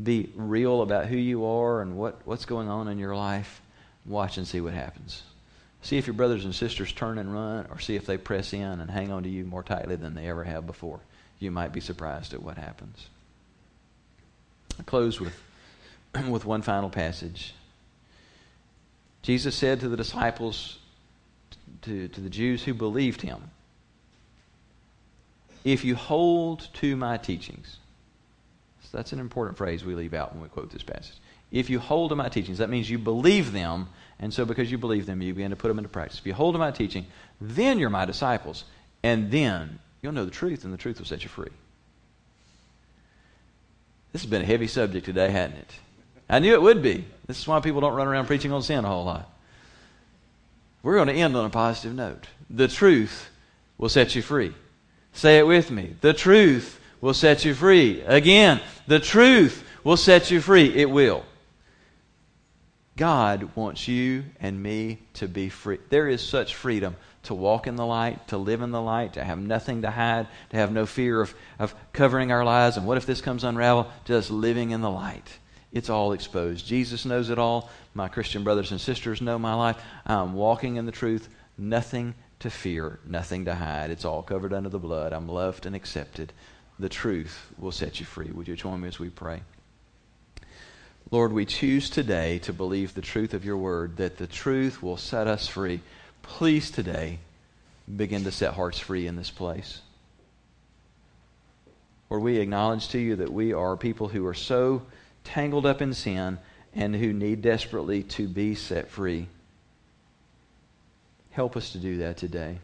[0.00, 3.60] be real about who you are and what what's going on in your life?
[4.06, 5.22] Watch and see what happens.
[5.82, 8.80] See if your brothers and sisters turn and run, or see if they press in
[8.80, 11.00] and hang on to you more tightly than they ever have before.
[11.38, 13.08] You might be surprised at what happens.
[14.78, 15.34] I close with,
[16.28, 17.54] with one final passage.
[19.22, 20.78] Jesus said to the disciples,
[21.82, 23.50] to, to the Jews who believed him,
[25.64, 27.78] If you hold to my teachings,
[28.82, 31.16] so that's an important phrase we leave out when we quote this passage.
[31.52, 33.88] If you hold to my teachings, that means you believe them,
[34.18, 36.18] and so because you believe them, you begin to put them into practice.
[36.18, 37.06] If you hold to my teaching,
[37.40, 38.64] then you're my disciples,
[39.02, 41.50] and then you'll know the truth, and the truth will set you free.
[44.12, 45.74] This has been a heavy subject today, hasn't it?
[46.30, 47.04] I knew it would be.
[47.26, 49.28] This is why people don't run around preaching on sin a whole lot.
[50.82, 52.28] We're going to end on a positive note.
[52.48, 53.28] The truth
[53.76, 54.54] will set you free.
[55.12, 55.96] Say it with me.
[56.00, 58.00] The truth will set you free.
[58.02, 60.72] Again, the truth will set you free.
[60.74, 61.24] It will.
[62.96, 65.78] God wants you and me to be free.
[65.88, 69.24] There is such freedom to walk in the light, to live in the light, to
[69.24, 72.76] have nothing to hide, to have no fear of, of covering our lives.
[72.76, 73.86] And what if this comes unraveled?
[74.04, 75.38] Just living in the light.
[75.72, 76.66] It's all exposed.
[76.66, 77.70] Jesus knows it all.
[77.94, 79.80] My Christian brothers and sisters know my life.
[80.04, 81.28] I'm walking in the truth.
[81.56, 83.90] Nothing to fear, nothing to hide.
[83.90, 85.12] It's all covered under the blood.
[85.12, 86.32] I'm loved and accepted.
[86.78, 88.30] The truth will set you free.
[88.30, 89.42] Would you join me as we pray?
[91.10, 94.96] Lord, we choose today to believe the truth of your word, that the truth will
[94.96, 95.80] set us free.
[96.22, 97.18] Please today
[97.96, 99.80] begin to set hearts free in this place.
[102.08, 104.82] Lord, we acknowledge to you that we are people who are so
[105.24, 106.38] tangled up in sin
[106.74, 109.28] and who need desperately to be set free.
[111.30, 112.58] Help us to do that today.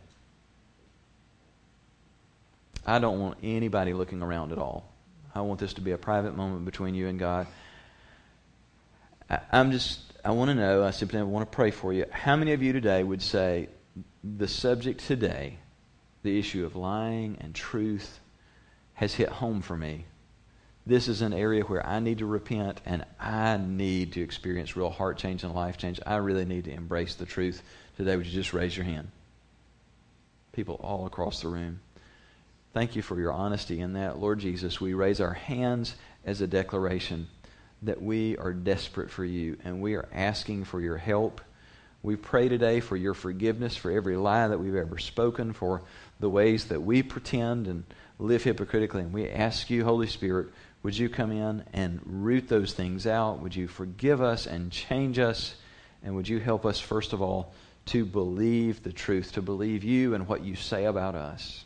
[2.87, 4.89] I don't want anybody looking around at all.
[5.35, 7.47] I want this to be a private moment between you and God.
[9.29, 12.07] I, am just, I want to know, I simply want to pray for you.
[12.11, 13.69] How many of you today would say
[14.23, 15.59] the subject today,
[16.23, 18.21] the issue of lying and truth,
[18.95, 20.07] has hit home for me?
[20.87, 24.91] This is an area where I need to repent and I need to experience real
[24.91, 26.01] heart change and life change.
[26.07, 27.63] I really need to embrace the truth.
[27.97, 29.09] Today, would you just raise your hand?
[30.53, 31.81] People all across the room.
[32.73, 34.19] Thank you for your honesty in that.
[34.19, 37.27] Lord Jesus, we raise our hands as a declaration
[37.83, 41.41] that we are desperate for you and we are asking for your help.
[42.03, 45.83] We pray today for your forgiveness for every lie that we've ever spoken, for
[46.21, 47.83] the ways that we pretend and
[48.19, 49.03] live hypocritically.
[49.03, 50.49] And we ask you, Holy Spirit,
[50.87, 53.41] would you come in and root those things out?
[53.41, 55.57] Would you forgive us and change us?
[56.05, 57.53] And would you help us, first of all,
[57.87, 61.65] to believe the truth, to believe you and what you say about us?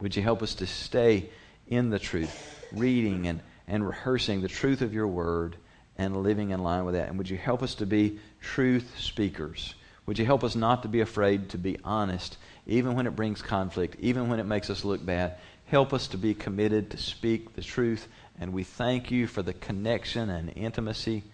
[0.00, 1.28] Would you help us to stay
[1.66, 5.56] in the truth, reading and, and rehearsing the truth of your word
[5.98, 7.08] and living in line with that?
[7.08, 9.74] And would you help us to be truth speakers?
[10.06, 12.38] Would you help us not to be afraid to be honest,
[12.68, 15.38] even when it brings conflict, even when it makes us look bad,
[15.74, 18.06] Help us to be committed to speak the truth,
[18.38, 21.24] and we thank you for the connection and intimacy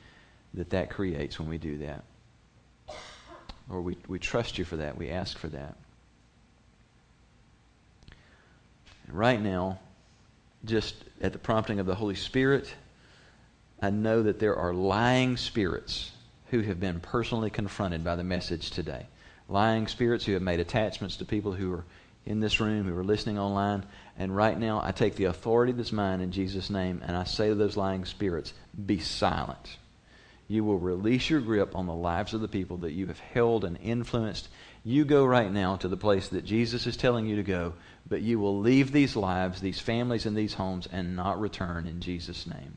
[0.55, 2.05] that that creates when we do that.
[3.69, 4.97] Or we, we trust you for that.
[4.97, 5.77] We ask for that.
[9.07, 9.79] And right now,
[10.65, 12.75] just at the prompting of the Holy Spirit,
[13.83, 16.13] I know that there are lying spirits
[16.47, 19.07] who have been personally confronted by the message today.
[19.51, 21.85] Lying spirits who have made attachments to people who are
[22.27, 23.85] in this room, who are listening online.
[24.19, 27.49] And right now, I take the authority that's mine in Jesus' name, and I say
[27.49, 28.53] to those lying spirits,
[28.87, 29.79] be silent.
[30.47, 33.65] You will release your grip on the lives of the people that you have held
[33.65, 34.49] and influenced.
[34.85, 37.75] You go right now to the place that Jesus is telling you to go,
[38.09, 42.01] but you will leave these lives, these families, and these homes and not return in
[42.01, 42.77] Jesus' name.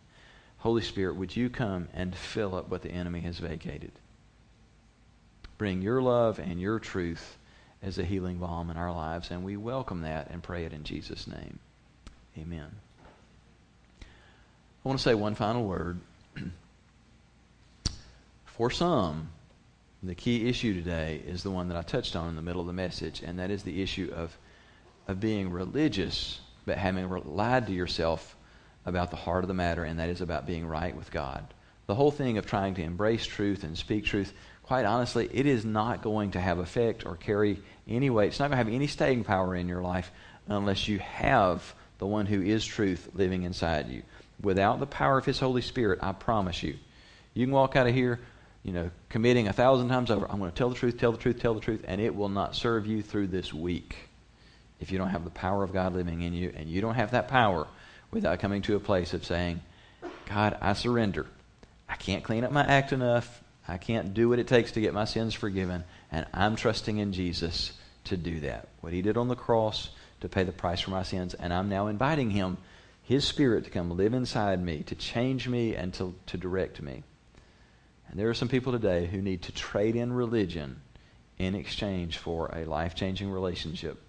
[0.60, 3.92] Holy Spirit, would you come and fill up what the enemy has vacated?
[5.58, 7.38] Bring your love and your truth
[7.84, 10.84] as a healing balm in our lives, and we welcome that and pray it in
[10.84, 11.60] Jesus' name.
[12.38, 12.72] Amen.
[14.02, 16.00] I want to say one final word.
[18.46, 19.30] For some,
[20.02, 22.68] the key issue today is the one that I touched on in the middle of
[22.68, 24.38] the message, and that is the issue of,
[25.08, 28.36] of being religious, but having lied to yourself
[28.86, 31.54] about the heart of the matter, and that is about being right with God.
[31.86, 35.66] The whole thing of trying to embrace truth and speak truth, quite honestly, it is
[35.66, 38.28] not going to have effect or carry any weight.
[38.28, 40.12] It's not going to have any staying power in your life
[40.48, 44.04] unless you have the one who is truth living inside you.
[44.42, 46.76] Without the power of His Holy Spirit, I promise you,
[47.34, 48.20] you can walk out of here,
[48.64, 50.30] you know, committing a thousand times over.
[50.30, 52.30] I'm going to tell the truth, tell the truth, tell the truth, and it will
[52.30, 53.96] not serve you through this week
[54.80, 57.12] if you don't have the power of God living in you, and you don't have
[57.12, 57.68] that power
[58.12, 59.62] without coming to a place of saying,
[60.26, 61.26] God, I surrender.
[61.88, 63.42] I can't clean up my act enough.
[63.68, 67.12] I can't do what it takes to get my sins forgiven, and I'm trusting in
[67.12, 67.74] Jesus
[68.06, 68.70] to do that.
[68.82, 69.90] What he did on the cross
[70.22, 72.58] to pay the price for my sins, and I'm now inviting him
[73.02, 77.04] His Spirit to come live inside me, to change me, and to, to direct me.
[78.08, 80.80] And there are some people today who need to trade in religion
[81.40, 84.00] in exchange for a life changing relationship.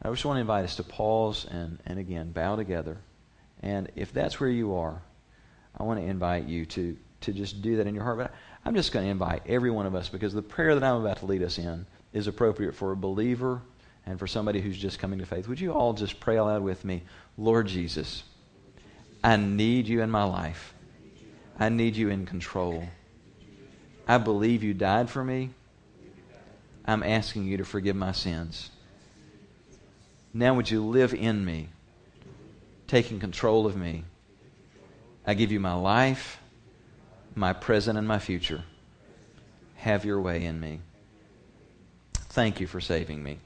[0.00, 2.98] I just want to invite us to pause and, and again bow together.
[3.60, 5.02] And if that's where you are,
[5.76, 8.18] I want to invite you to, to just do that in your heart.
[8.18, 8.34] But
[8.64, 11.18] I'm just going to invite every one of us because the prayer that I'm about
[11.18, 13.62] to lead us in is appropriate for a believer
[14.06, 15.48] and for somebody who's just coming to faith.
[15.48, 17.02] Would you all just pray aloud with me?
[17.38, 18.24] Lord Jesus,
[19.22, 20.74] I need you in my life.
[21.58, 22.84] I need you in control.
[24.08, 25.50] I believe you died for me.
[26.84, 28.70] I'm asking you to forgive my sins.
[30.32, 31.68] Now, would you live in me,
[32.86, 34.04] taking control of me?
[35.26, 36.39] I give you my life,
[37.40, 38.62] my present, and my future.
[39.76, 40.80] Have your way in me.
[42.12, 43.38] Thank you for saving me.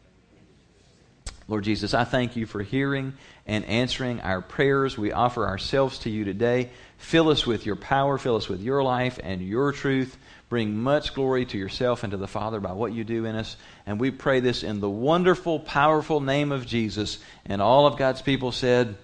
[1.46, 3.14] Lord Jesus, I thank you for hearing
[3.46, 4.98] and answering our prayers.
[4.98, 6.70] We offer ourselves to you today.
[6.98, 10.16] Fill us with your power, fill us with your life and your truth.
[10.48, 13.56] Bring much glory to yourself and to the Father by what you do in us.
[13.86, 17.18] And we pray this in the wonderful, powerful name of Jesus.
[17.46, 18.96] And all of God's people said,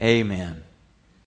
[0.00, 0.30] Amen.
[0.32, 0.64] Amen.